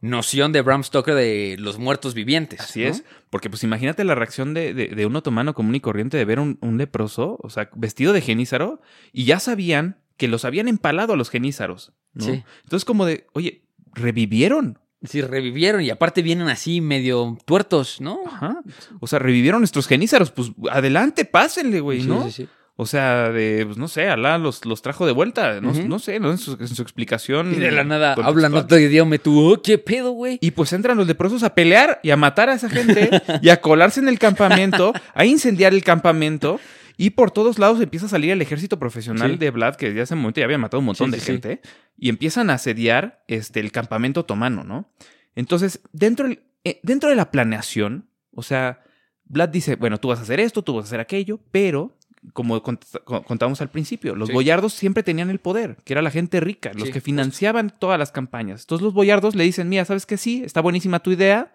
[0.00, 2.60] Noción de Bram Stoker de los muertos vivientes.
[2.60, 2.88] Así ¿no?
[2.88, 3.04] es.
[3.30, 6.40] Porque pues imagínate la reacción de, de- de un otomano común y corriente de ver
[6.40, 8.80] un, un leproso, o sea, vestido de genízaro,
[9.12, 11.92] y ya sabían que los habían empalado a los genízaros.
[12.14, 12.24] ¿no?
[12.24, 12.42] Sí.
[12.64, 14.78] Entonces como de, oye, revivieron.
[15.04, 18.20] Sí, revivieron y aparte vienen así medio tuertos, ¿no?
[18.26, 18.62] Ajá.
[19.00, 20.30] O sea, revivieron nuestros genízaros.
[20.30, 22.24] Pues adelante, pásenle, güey, Sí, ¿no?
[22.24, 22.48] sí, sí.
[22.74, 25.60] O sea, de, pues no sé, Alá los, los trajo de vuelta.
[25.60, 26.30] No, no sé, ¿no?
[26.30, 27.52] En su, en su explicación.
[27.52, 30.38] Y de la nada hablan otro idioma tú, oh, ¿qué pedo, güey?
[30.40, 33.10] Y pues entran los leprosos a pelear y a matar a esa gente
[33.42, 36.58] y a colarse en el campamento, a incendiar el campamento.
[36.96, 39.36] Y por todos lados empieza a salir el ejército profesional Sí.
[39.38, 41.26] de Vlad, que ya hace un momento ya había matado un montón Sí, de sí,
[41.26, 41.32] sí.
[41.32, 41.60] gente.
[41.96, 44.90] Y empiezan a asediar este, el campamento otomano, ¿no?
[45.34, 48.82] Entonces, dentro, del- eh, dentro de la planeación, o sea,
[49.24, 51.96] Vlad dice, bueno, tú vas a hacer esto, tú vas a hacer aquello, pero
[52.34, 54.34] como cont- co- contábamos al principio, los Sí.
[54.34, 57.04] boyardos siempre tenían el poder, que era la gente rica, los Sí, que justo.
[57.06, 58.60] financiaban todas las campañas.
[58.60, 60.16] Entonces los boyardos le dicen, mira, ¿sabes qué?
[60.16, 61.52] Sí, está buenísima tu idea,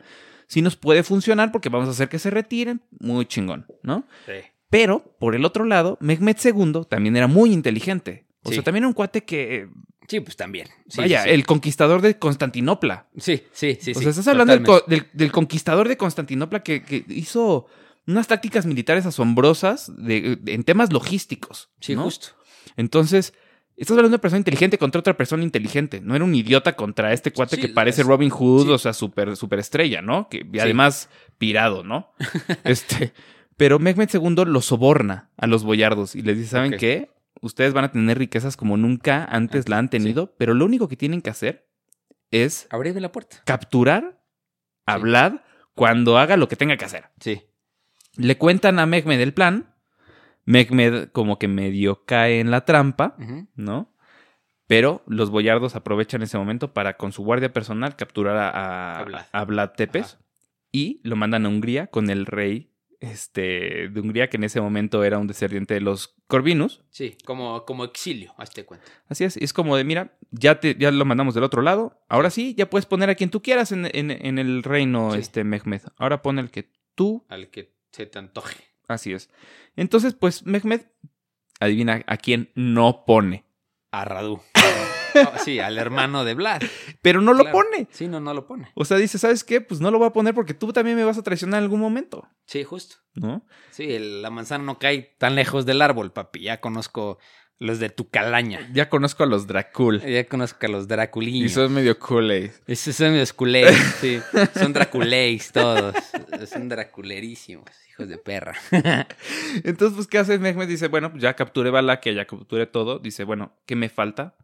[0.47, 4.03] sí nos puede funcionar porque vamos a hacer que se retiren, muy chingón, ¿no?
[4.69, 8.25] Pero, por el otro lado, Mehmed II también era muy inteligente.
[8.43, 8.55] O Sí.
[8.55, 9.67] sea, también era un cuate que,
[10.09, 10.67] Sí, pues también.
[10.87, 13.07] Sí, vaya, sí, el conquistador de Constantinopla.
[13.17, 13.91] Sí, sí, sí.
[13.91, 17.65] o sea, estás hablando del, del- del conquistador de Constantinopla que, que hizo
[18.07, 21.71] unas tácticas militares asombrosas de- de- en temas logísticos.
[21.81, 22.03] Sí, ¿no?
[22.05, 22.27] justo.
[22.77, 23.33] Entonces,
[23.75, 25.99] estás hablando de una persona inteligente contra otra persona inteligente.
[25.99, 28.71] No era un idiota contra este cuate Sí, que parece es- Robin Hood, sí.
[28.71, 30.29] o sea, súper super estrella, ¿no?
[30.29, 32.13] Que, y además pirado, ¿no?
[32.63, 33.11] este,
[33.57, 37.11] pero Mehmed II lo soborna a los boyardos y les dice, ¿saben qué?
[37.41, 40.95] Ustedes van a tener riquezas como nunca antes la han tenido, pero lo único que
[40.97, 41.67] tienen que hacer
[42.31, 43.41] es Abrime la puerta.
[43.45, 44.19] capturar
[44.85, 45.01] a Sí.
[45.01, 45.33] Vlad
[45.75, 47.05] cuando haga lo que tenga que hacer.
[47.19, 47.43] Sí.
[48.15, 49.73] Le cuentan a Mehmed el plan.
[50.45, 53.15] Mehmed como que medio cae en la trampa.
[53.55, 53.93] ¿no?
[54.65, 59.03] Pero los boyardos aprovechan ese momento para, con su guardia personal, capturar a, a, A
[59.03, 59.25] Vlad.
[59.31, 60.17] a Vlad Tepes
[60.71, 65.03] y lo mandan a Hungría con el rey este, de Hungría, que en ese momento
[65.03, 66.81] era un descendiente de los Corvinus.
[66.89, 68.85] Sí, como, como exilio, hazte cuenta.
[69.07, 72.29] Así es, es como de, mira, ya, te, ya lo mandamos del otro lado, ahora
[72.29, 75.19] sí, ya puedes poner a quien tú quieras en, en- en el reino, Sí.
[75.19, 75.81] este Mehmed.
[75.97, 78.55] Ahora pon el que tú, Al que se te antoje.
[78.87, 79.29] así es.
[79.75, 80.81] Entonces, pues Mehmed,
[81.59, 83.45] adivina a quién no pone,
[83.91, 84.41] A Radu.
[85.43, 86.61] Sí, al hermano de Vlad.
[87.01, 87.87] pero no lo pone.
[87.91, 88.69] Sí, no, no lo pone.
[88.75, 89.61] O sea, dice, ¿sabes qué?
[89.61, 91.79] Pues no lo voy a poner porque tú también me vas a traicionar en algún
[91.79, 92.95] momento, Sí, justo.
[93.15, 93.45] ¿no?
[93.71, 96.41] Sí, el- la manzana no cae tan lejos del árbol, papi.
[96.41, 97.17] Ya conozco
[97.59, 98.69] los de tu calaña.
[98.71, 100.01] Ya conozco a los Dracul.
[100.01, 101.49] Ya conozco a los Draculinos.
[101.51, 101.97] Y son medio.
[102.67, 104.19] Esos son los culés, sí.
[104.53, 105.95] Son draculéis todos.
[106.47, 108.53] Son draculerísimos, hijos de perra.
[109.63, 110.67] Entonces, pues, ¿qué hace Mehmed?
[110.67, 112.99] Dice, bueno, ya capturé Valaquia, ya capturé todo.
[112.99, 114.35] Dice, bueno, ¿qué me falta?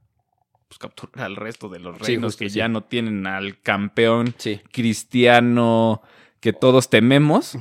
[0.74, 2.58] Pues capturar al resto de los reinos que sí.
[2.58, 4.60] ya no tienen al campeón Sí.
[4.72, 6.02] cristiano
[6.40, 7.56] que todos tememos.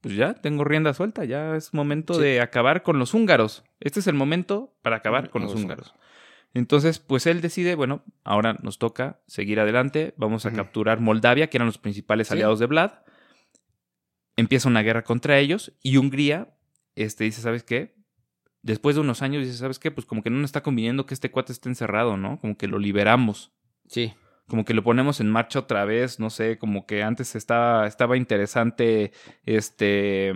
[0.00, 3.62] Pues ya tengo rienda suelta, ya es momento de acabar con los húngaros.
[3.80, 5.94] Este es el momento para acabar con los Los húngaros.
[6.54, 11.58] Entonces, pues él decide, bueno, ahora nos toca seguir adelante, vamos a capturar Moldavia, que
[11.58, 12.92] eran los principales aliados de Vlad.
[14.36, 16.54] Empieza una guerra contra ellos y Hungría
[16.94, 17.95] este, dice, ¿sabes qué?
[18.66, 19.90] Después de unos años dice, ¿sabes qué?
[19.92, 22.40] Pues como que no nos está conviniendo que este cuate esté encerrado, ¿no?
[22.40, 23.52] Como que lo liberamos
[23.86, 24.12] Sí.
[24.48, 28.16] como que lo ponemos en marcha otra vez, no sé, como que antes estaba, estaba
[28.16, 29.12] interesante
[29.44, 30.32] este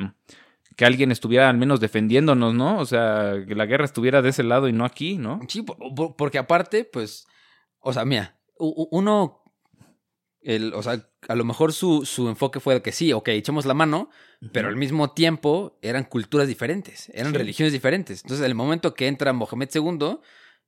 [0.76, 2.78] que alguien estuviera al menos defendiéndonos, ¿no?
[2.78, 5.41] O sea, que la guerra estuviera de ese lado y no aquí, ¿no?
[5.49, 7.26] Sí, por- por- porque aparte, pues,
[7.81, 9.43] o sea, mira, uno,
[10.41, 13.66] el, o sea, a lo mejor su, su enfoque fue de que sí, ok, echamos
[13.66, 14.10] la mano,
[14.52, 17.38] pero al mismo tiempo eran culturas diferentes, eran Sí.
[17.38, 18.22] religiones diferentes.
[18.22, 20.18] Entonces, en el momento que entra Mohamed II,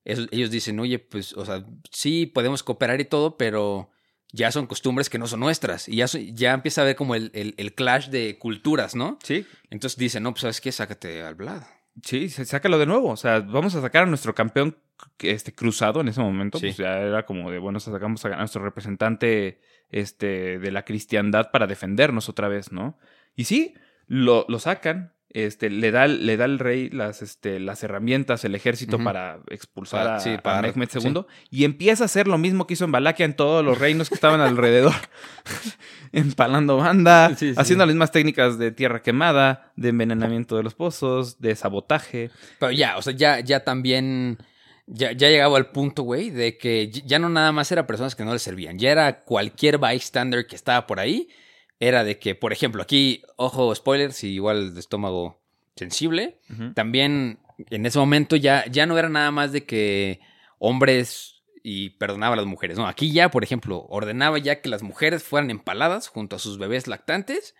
[0.04, 3.90] es- ellos dicen, oye, pues, o sea, sí podemos cooperar y todo, pero
[4.32, 5.88] ya son costumbres que no son nuestras.
[5.88, 9.18] Y ya, ya empieza a ver como el, el- el clash de culturas, ¿no?
[9.22, 10.70] Sí, Entonces dicen, no, pues, ¿sabes qué?
[10.72, 11.62] Sácate al Vlad.
[12.02, 13.10] sí, sácalo de nuevo.
[13.10, 14.76] O sea, vamos a sacar a nuestro campeón
[15.18, 16.58] este, cruzado en ese momento.
[16.58, 16.66] Sí.
[16.66, 19.60] Pues ya era como de, bueno, sacamos a nuestro representante
[19.92, 22.98] este, de la cristiandad para defendernos otra vez, ¿no?
[23.36, 23.74] Y sí,
[24.08, 25.12] lo, lo sacan.
[25.34, 30.04] Este, le da, le da el rey las, este, las herramientas, el ejército para expulsar
[30.04, 30.98] Para- a, sí, a Mehmed sí.
[31.08, 34.10] II y empieza a hacer lo mismo que hizo en Valaquia en todos los reinos
[34.10, 34.92] que estaban alrededor.
[36.12, 37.54] Empalando banda, sí.
[37.56, 42.30] haciendo las mismas técnicas de tierra quemada, de envenenamiento de los pozos, de sabotaje.
[42.58, 44.36] Pero ya, o sea, ya, ya también.
[44.86, 48.24] Ya, ya llegaba al punto, güey, de que ya no nada más era personas que
[48.24, 48.78] no le servían.
[48.78, 51.28] Ya era cualquier bystander que estaba por ahí.
[51.78, 55.40] Era de que, por ejemplo, aquí, ojo, spoiler, si igual de estómago
[55.76, 56.38] sensible.
[56.74, 57.38] También
[57.70, 60.20] en ese momento ya, ya no era nada más de que
[60.58, 62.76] hombres y perdonaba a las mujeres.
[62.76, 66.58] No, aquí ya, por ejemplo, ordenaba ya que las mujeres fueran empaladas junto a sus
[66.58, 67.54] bebés lactantes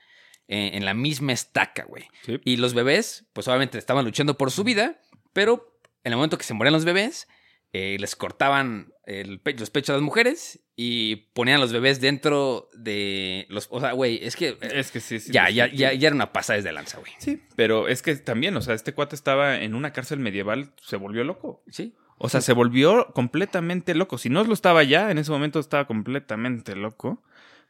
[0.48, 2.04] eh, en la misma estaca, güey.
[2.24, 2.40] Sí.
[2.44, 5.00] Y los bebés, pues obviamente estaban luchando por su vida,
[5.32, 5.71] pero
[6.04, 7.28] en el momento que se morían los bebés,
[7.72, 12.00] eh, les cortaban el pe- los pechos a las mujeres y ponían a los bebés
[12.00, 13.68] dentro de los...
[13.70, 14.48] O sea, güey, es que...
[14.48, 15.32] eh, Es que sí, sí.
[15.32, 15.76] ya, sí, ya, sí.
[15.76, 17.12] ya, ya era una pasada desde lanza, güey.
[17.18, 20.96] Sí, pero es que también, o sea, este cuate estaba en una cárcel medieval, se
[20.96, 21.62] volvió loco.
[21.70, 21.94] Sí.
[22.18, 24.18] O sea, se volvió completamente loco.
[24.18, 27.22] Si no lo estaba ya, en ese momento estaba completamente loco,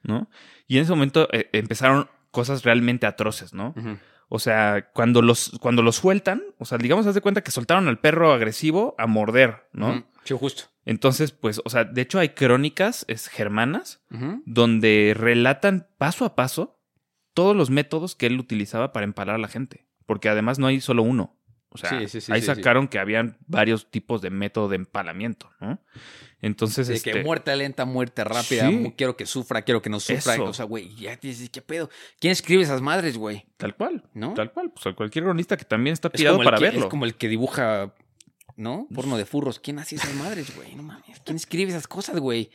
[0.02, 0.28] ¿no?
[0.66, 3.72] Y en ese momento eh, empezaron cosas realmente atroces, ¿no?
[3.76, 3.98] Ujú.
[4.34, 7.86] O sea, cuando los, cuando los sueltan, o sea, digamos, haz de cuenta que soltaron
[7.86, 10.06] al perro agresivo a morder, ¿no?
[10.24, 10.62] Sí, justo.
[10.86, 14.00] Entonces, pues, o sea, de hecho hay crónicas es, germanas
[14.46, 16.80] donde relatan paso a paso
[17.34, 19.86] todos los métodos que él utilizaba para empalar a la gente.
[20.06, 21.36] Porque además no hay solo uno.
[21.74, 25.50] O sea, Sí, sí, sí, ahí sacaron que habían varios tipos de método de empalamiento,
[25.60, 25.80] ¿no?
[26.42, 30.34] Entonces, De este, que muerte lenta, muerte rápida, quiero que sufra, quiero que no sufra.
[30.34, 30.44] Eso.
[30.44, 31.88] O sea, güey, ya dices, ¿qué pedo?
[32.18, 33.46] ¿Quién escribe esas madres, güey?
[33.56, 34.34] tal cual, ¿No?
[34.34, 34.70] tal cual.
[34.72, 36.80] Pues cualquier cronista que también está Es el para que, verlo.
[36.80, 37.94] es como el que dibuja,
[38.56, 38.88] ¿no?
[38.92, 39.60] Porno de furros.
[39.60, 40.74] ¿Quién hace esas madres, güey?
[40.74, 41.20] No mames.
[41.24, 42.50] ¿Quién escribe esas cosas, güey?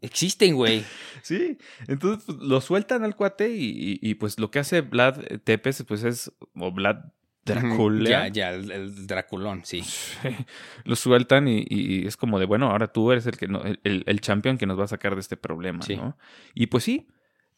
[0.00, 0.84] Existen, güey.
[1.22, 1.58] Sí,
[1.88, 5.84] entonces pues, lo sueltan al cuate y, y- y, pues lo que hace Vlad Tepes
[5.86, 6.96] pues es, o Vlad
[7.44, 9.82] Dracula, Ya, ya, el, el Draculón, sí.
[10.84, 14.04] lo sueltan y, y es como de, bueno, ahora tú eres el que no- el,
[14.06, 15.96] el, champion que nos va a sacar de este problema, Sí.
[15.96, 16.16] ¿no?
[16.54, 17.06] Y pues sí,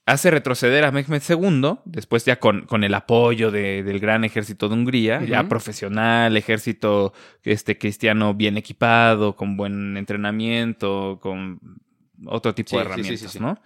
[0.06, 4.68] hace retroceder a Mehmed II, después ya con, con el apoyo de- del gran ejército
[4.68, 7.12] de Hungría, ya profesional, ejército
[7.42, 11.60] este, cristiano bien equipado, con buen entrenamiento, con
[12.26, 13.38] otro tipo Sí, de herramientas, sí.
[13.40, 13.60] ¿no?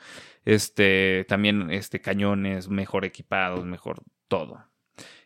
[0.45, 4.64] Este, también este, cañones mejor equipados, mejor todo.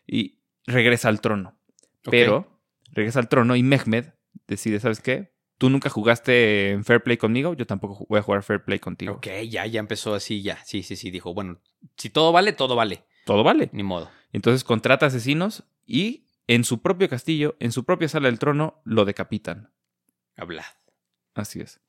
[0.05, 1.57] Y regresa al trono.
[2.03, 2.59] Pero
[2.91, 4.13] regresa al trono y Mehmed
[4.47, 5.33] decide, ¿sabes qué?
[5.57, 9.13] Tú nunca jugaste en Fair Play conmigo, yo tampoco voy a jugar Fair Play contigo.
[9.13, 10.57] Ok, ya, ya empezó así, ya.
[10.65, 11.11] Sí, sí, sí.
[11.11, 11.59] Dijo, bueno,
[11.97, 13.05] si todo vale, todo vale.
[13.25, 13.69] Todo vale.
[13.71, 14.09] Ni modo.
[14.33, 19.05] Entonces contrata asesinos y en su propio castillo, en su propia sala del trono, lo
[19.05, 19.71] decapitan.
[20.35, 20.65] Habla.
[21.33, 21.79] Así es.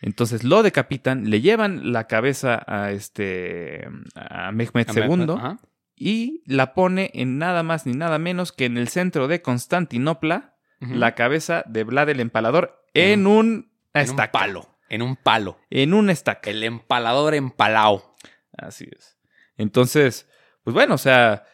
[0.00, 5.60] Entonces lo decapitan, le llevan la cabeza a este a Mehmed II Ajá.
[6.00, 10.56] Y la pone en nada más ni nada menos que en el centro de Constantinopla,
[10.80, 14.68] la cabeza de Vlad el Empalador en un en un palo.
[14.88, 15.58] En un palo.
[15.68, 16.50] En un estaca.
[16.50, 18.16] El empalador empalao.
[18.56, 19.18] Así es.
[19.56, 20.26] Entonces,
[20.64, 21.44] pues bueno, o sea,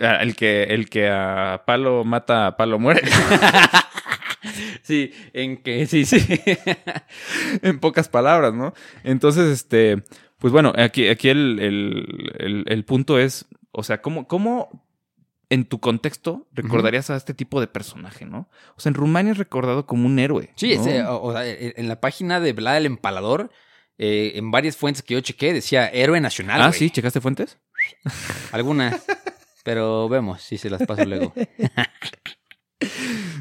[0.00, 3.02] ah, el que, el que a palo mata, a palo muere.
[4.82, 6.18] Sí, en que sí, sí.
[7.62, 8.74] en pocas palabras, ¿no?
[9.02, 10.04] Entonces, este,
[10.44, 14.84] pues bueno, aquí, aquí el, el- el- el punto es, o sea, ¿cómo, cómo
[15.48, 18.50] en tu contexto recordarías a este tipo de personaje, ¿no?
[18.76, 20.50] O sea, en Rumania es recordado como un héroe.
[20.56, 20.82] Sí, ¿no?
[20.82, 23.50] ese, o, o sea, en la página de Vlad el Empalador,
[23.96, 26.60] eh, en varias fuentes que yo chequé, decía héroe nacional.
[26.60, 27.56] Ah, sí, ¿checaste fuentes?
[28.52, 29.02] Algunas.
[29.64, 31.32] Pero vemos si se las paso luego.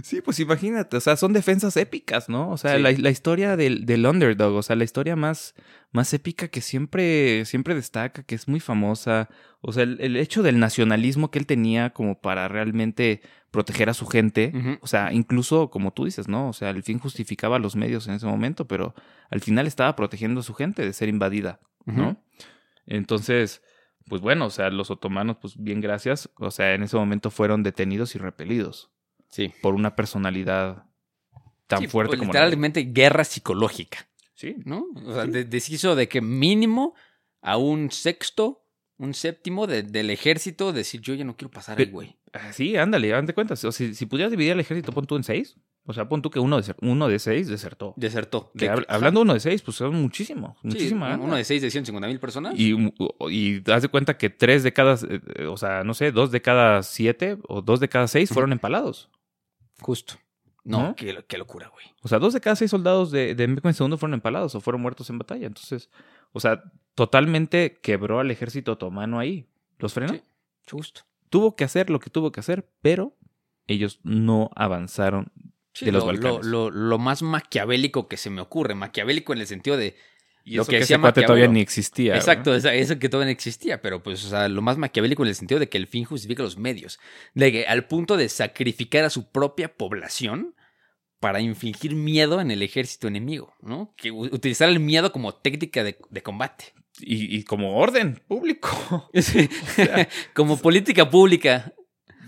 [0.04, 2.50] Sí, pues imagínate, o sea, son defensas épicas, ¿no?
[2.52, 2.82] O sea, Sí.
[2.82, 5.56] la, la historia del, del underdog, o sea, la historia más,
[5.92, 9.30] más épica que siempre, siempre destaca, que es muy famosa.
[9.62, 13.22] O sea, el, el hecho del nacionalismo que él tenía como para realmente
[13.52, 14.52] proteger a su gente.
[14.82, 16.50] O sea, incluso como tú dices, ¿no?
[16.50, 18.96] O sea, el fin justificaba los medios en ese momento, pero
[19.30, 22.22] al final estaba protegiendo a su gente de ser invadida, ¿no?
[22.86, 23.62] Entonces,
[24.10, 27.64] pues bueno, o sea, los otomanos, pues bien gracias, o sea, en ese momento fueron
[27.64, 28.90] detenidos y repelidos
[29.34, 29.52] Sí.
[29.62, 30.86] por una personalidad
[31.68, 34.56] tan Sí, fuerte como la literalmente guerra psicológica, Sí.
[34.66, 34.86] ¿no?
[35.06, 36.94] O sea, de- deshizo de que mínimo
[37.42, 38.64] a un sexto,
[38.98, 42.16] un séptimo de- del ejército decir yo ya no quiero pasar ahí, Pe- güey.
[42.32, 43.54] Ah, Sí, ándale, date cuenta.
[43.54, 45.56] O sea, si, si pudieras dividir el ejército, pon tú en seis.
[45.86, 47.94] O sea, pon tú que uno de, uno de seis desertó.
[47.98, 48.52] Desertó.
[48.54, 50.56] De- hab- hablando uno de seis, pues son muchísimo.
[50.62, 51.18] Sí, Muchísima.
[51.18, 52.54] uno de seis de 150 mil personas.
[52.58, 52.74] Y,
[53.30, 56.42] y haz de cuenta que tres de cada, eh, o sea, no sé, dos de
[56.42, 59.10] cada siete o dos de cada seis fueron empalados.
[59.84, 60.16] Justo.
[60.66, 60.96] No, ¿No?
[60.96, 61.86] Qué, qué locura, güey.
[62.04, 64.82] O sea, dos de cada seis soldados de, de Mehmed II fueron empalados o fueron
[64.82, 65.46] muertos en batalla.
[65.46, 65.90] Entonces,
[66.32, 66.64] o sea,
[66.96, 69.46] totalmente quebró al ejército otomano ahí.
[69.78, 70.14] Los frenó.
[70.14, 70.22] Sí.
[70.72, 71.02] Justo.
[71.30, 73.16] Tuvo que hacer lo que tuvo que hacer, pero
[73.68, 75.32] ellos no avanzaron
[75.74, 76.46] Sí, de los lo, Balcanes.
[76.46, 78.76] Lo, lo- lo más maquiavélico que se me ocurre.
[78.76, 79.96] Maquiavélico en el sentido de.
[80.46, 82.16] Y lo eso que que, ese cuate todavía ni existía.
[82.16, 85.36] Exacto, eso que todavía no existía, pero pues, o sea, lo más maquiavélico en el
[85.36, 87.00] sentido de que el fin justifica los medios.
[87.34, 90.56] De que al punto de sacrificar a su propia población
[91.22, 93.94] para infligir miedo en el ejército enemigo, ¿no?
[93.96, 96.74] Que utilizar el miedo como técnica de, de combate.
[97.00, 99.10] Y, y como orden público.
[100.34, 101.74] como política pública.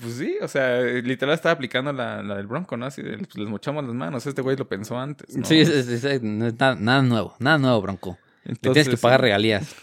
[0.01, 2.85] Pues sí, o sea, literal estaba aplicando la, la del Bronco, ¿no?
[2.85, 4.25] Así de, pues, les mochamos las manos.
[4.27, 5.35] Este güey lo pensó antes.
[5.35, 5.45] ¿no?
[5.45, 8.17] Sí, es, es- nada, nada nuevo, nada nuevo, Bronco.
[8.43, 9.75] Le tienes que Entonces, pagar regalías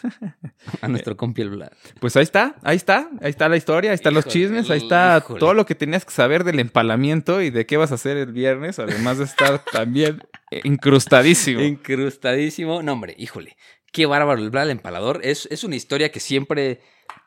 [0.81, 1.73] a nuestro compi el Vlad.
[1.99, 5.19] Pues ahí está, ahí está, ahí está la historia, ahí están los chismes, ahí está
[5.19, 5.41] híjole.
[5.41, 8.31] todo lo que tenías que saber del empalamiento y de qué vas a hacer el
[8.33, 10.23] viernes, además de estar también
[10.63, 11.61] incrustadísimo.
[11.61, 12.83] Incrustadísimo.
[12.83, 13.57] No, hombre, híjole.
[13.93, 15.21] Qué bárbaro el Vlad el empalador.
[15.23, 16.81] Es, es una historia que siempre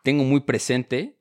[0.04, 1.15] tengo muy presente.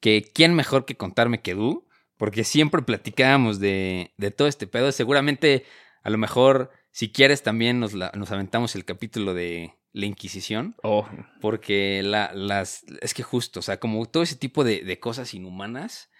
[0.00, 1.86] Que quién mejor que contarme que tú.
[2.16, 4.90] Porque siempre platicábamos de, de todo este pedo.
[4.90, 5.64] Seguramente,
[6.02, 10.74] a lo mejor, si quieres, también nos, la- nos aventamos el capítulo de la Inquisición.
[10.82, 11.06] Oh,
[11.40, 12.84] Porque la, las.
[13.00, 16.10] Es que justo, o sea, como todo ese tipo de, de cosas inhumanas.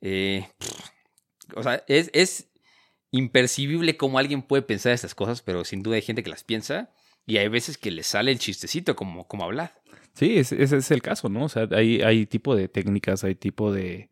[0.00, 0.80] eh, pff,
[1.56, 2.50] o sea, es, es
[3.12, 6.90] impercibible cómo alguien puede pensar estas cosas, pero sin duda hay gente que las piensa.
[7.26, 9.80] Y hay veces que le sale el chistecito, como, como hablar.
[10.14, 11.44] Sí, ese, ese es el caso, ¿no?
[11.44, 14.10] O sea, hay, hay tipo de técnicas, hay tipo de,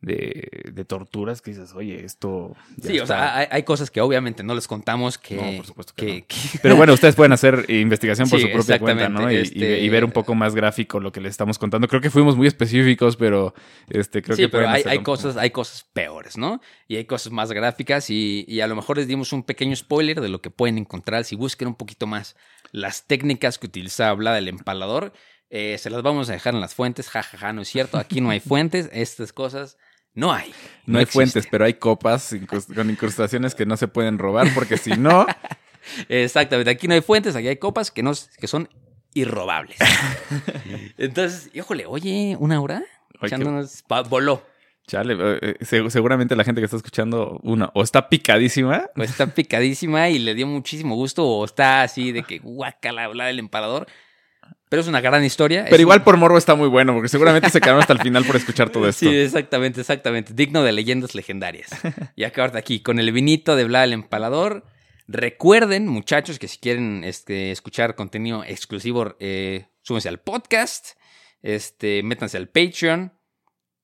[0.00, 2.54] de, de torturas que dices, oye, esto...
[2.82, 3.06] Sí, o está".
[3.06, 5.36] sea, hay, hay cosas que obviamente no les contamos que.
[5.36, 6.12] No, por supuesto que no.
[6.28, 9.30] que- Pero bueno, ustedes pueden hacer investigación por Sí, su propia cuenta, ¿no?
[9.30, 11.86] Y, este- y ver un poco más gráfico lo que les estamos contando.
[11.86, 13.54] Creo que fuimos muy específicos, pero
[13.88, 16.60] este, creo sí, que pero pueden hay, cosas, hay cosas peores, ¿no?
[16.88, 20.20] Y hay cosas más gráficas y, y a lo mejor les dimos un pequeño spoiler
[20.20, 22.34] de lo que pueden encontrar si busquen un poquito más
[22.72, 25.12] las técnicas que utilizaba Vlad el empalador.
[25.56, 28.30] Eh, se las vamos a dejar en las fuentes, jajaja, no es cierto, aquí no
[28.30, 29.76] hay fuentes, estas cosas
[30.14, 30.52] no hay.
[30.86, 34.76] No, hay fuentes, pero hay copas incrust- con incrustaciones que no se pueden robar, porque
[34.76, 35.26] si no,
[36.08, 38.68] Exactamente, aquí no hay fuentes, aquí hay copas que, no, que son
[39.14, 39.76] irrobables.
[40.98, 42.82] Entonces, híjole, oye, una hora
[43.20, 44.44] Ay, echándonos, voló.
[44.86, 49.02] chale, eh, eh, seg- seguramente la gente que está escuchando, una, o está picadísima, O
[49.02, 53.38] está picadísima y le dio muchísimo gusto, o está así de que guacala habla del
[53.38, 53.86] empalador.
[54.74, 55.62] Pero es una gran historia.
[55.64, 58.00] pero es igual un- por morbo está muy bueno, porque seguramente se quedaron hasta el
[58.00, 59.08] final por escuchar todo esto.
[59.08, 60.34] Sí, exactamente, exactamente.
[60.34, 61.70] Digno de leyendas legendarias.
[62.16, 64.64] y acá aquí, con el vinito de Vlad el Empalador.
[65.06, 70.98] Recuerden, muchachos, que si quieren este, escuchar contenido exclusivo, eh, súbense al podcast.
[71.42, 73.12] Este, métanse al Patreon.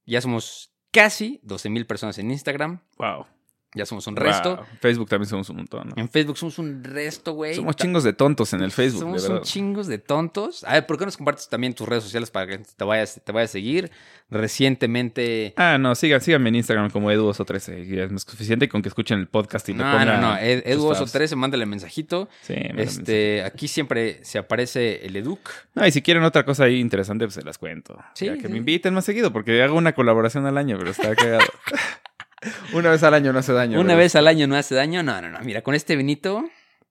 [0.07, 2.81] Ya somos casi 12 mil personas en Instagram.
[2.99, 3.27] Wow.
[3.73, 4.57] Ya somos un resto.
[4.57, 4.65] Wow.
[4.81, 5.95] Facebook también somos un montón, ¿no?
[5.97, 7.55] En Facebook somos un resto, güey.
[7.55, 10.65] Somos chingos de tontos en el Facebook, Somos de un chingos de tontos.
[10.65, 13.31] A ver, ¿por qué nos compartes también tus redes sociales para que te vayas, te
[13.31, 13.91] vayas a seguir?
[14.29, 15.55] Recientemente.
[15.57, 17.87] Ah, no, sigan, síganme en Instagram como Edu13.
[17.87, 20.37] y Es más suficiente con que escuchen el podcast y No, no, pongan no.
[20.37, 21.13] Ed- sus Edu faves.
[21.13, 22.29] 13, mándale mensajito.
[22.43, 25.49] Sí, mándenme Este, aquí siempre se aparece el Educ.
[25.75, 27.97] No, y si quieren otra cosa ahí interesante, pues se las cuento.
[28.15, 28.49] Sí, Ya que sí.
[28.49, 31.47] me inviten más seguido, porque hago una colaboración al año, pero está cagado.
[32.73, 33.79] una vez al año no hace daño.
[33.79, 33.99] Una ¿verdad?
[33.99, 35.03] vez al año no hace daño.
[35.03, 35.41] No, no, no.
[35.41, 36.45] Mira, con este vinito,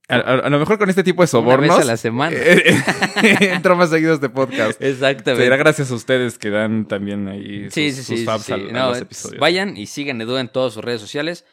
[0.08, 1.78] A, a- a lo mejor con este tipo de una sobornos.
[1.78, 2.36] vez a la semana.
[2.36, 2.76] eh,
[3.54, 4.82] entro más seguido este podcast.
[4.82, 5.44] Exactamente.
[5.44, 8.26] Será gracias a ustedes que dan también ahí sus, Sí, sí, sus sí.
[8.26, 8.76] faves sí, al- sí.
[8.76, 9.40] a los episodios.
[9.40, 11.46] vayan y sigan Edu en todas sus redes sociales.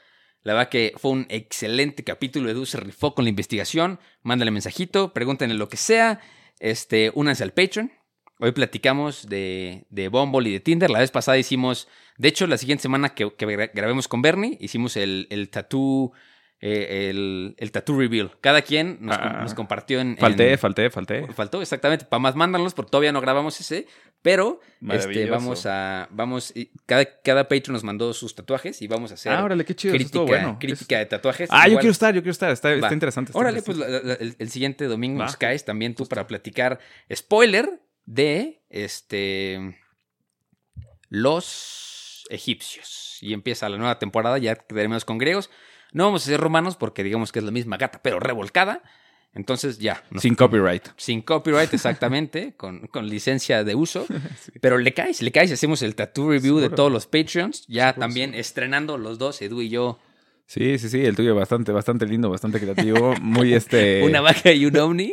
[0.42, 2.48] La verdad que fue un excelente capítulo.
[2.48, 3.98] Edu se rifó con la investigación.
[4.22, 6.20] Mándale mensajito, pregúntenle lo que sea.
[6.60, 7.90] Este, únanse al Patreon.
[8.38, 10.90] Hoy platicamos de, de Bumble y de Tinder.
[10.90, 14.58] La vez pasada hicimos, de hecho, la siguiente semana que, que gra- grabemos con Bernie,
[14.60, 16.12] hicimos el, el tattoo,
[16.60, 18.32] eh, el, el tattoo reveal.
[18.42, 19.38] Cada quien nos, Ah.
[19.40, 20.18] nos compartió en...
[20.18, 21.26] Falté, en- falté, falté.
[21.32, 22.04] Faltó, exactamente.
[22.04, 23.86] Para más mándanos, porque todavía no grabamos ese.
[24.22, 24.60] Pero
[24.90, 26.08] este, vamos a.
[26.10, 26.52] Vamos.
[26.56, 29.76] y Cada, cada Patreon nos mandó sus tatuajes y vamos a hacer Ah, órale, qué
[29.76, 29.94] chido.
[29.94, 30.56] crítica, bueno.
[30.58, 31.48] crítica de tatuajes.
[31.52, 32.50] Ah, yo quiero estar, yo quiero estar.
[32.50, 33.30] Está, está interesante.
[33.30, 35.26] está Órale, pues la- la- el, el siguiente domingo Va.
[35.26, 36.80] nos caes también tú para platicar.
[37.14, 39.78] Spoiler de este.
[41.08, 43.18] Los egipcios.
[43.20, 45.50] Y empieza la nueva temporada, ya quedaremos con griegos.
[45.92, 48.82] No vamos a ser romanos porque digamos que es la misma gata, pero revolcada.
[49.32, 50.02] Entonces ya.
[50.18, 50.88] Sin copyright.
[50.96, 54.06] sin copyright, exactamente, con, con licencia de uso.
[54.60, 55.52] Pero le caes, le caes.
[55.52, 57.66] Hacemos el tattoo review de todos los Patreons.
[57.66, 59.98] Ya Seguro, también estrenando los dos, Edu y yo,
[60.48, 64.02] Sí, sí, sí, el tuyo bastante, bastante lindo, bastante creativo, muy este...
[64.04, 65.12] una vaca y un ovni.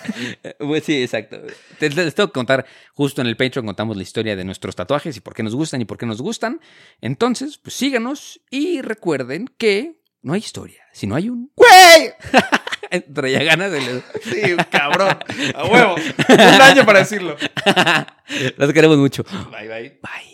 [0.58, 1.40] pues sí, exacto.
[1.78, 4.74] Te- te- Les tengo que contar, justo en el Patreon contamos la historia de nuestros
[4.74, 6.60] tatuajes y por qué nos gustan y por qué nos gustan.
[7.00, 11.52] Entonces, pues síganos y recuerden que no hay historia, sino hay un...
[11.54, 12.10] ¡Güey!
[13.14, 14.02] Traía ganas de...
[14.24, 15.16] Sí, cabrón,
[15.54, 15.94] a huevo.
[16.28, 17.36] Un año para decirlo.
[18.56, 19.22] Los queremos mucho.
[19.50, 20.00] Bye, bye.
[20.02, 20.33] Bye.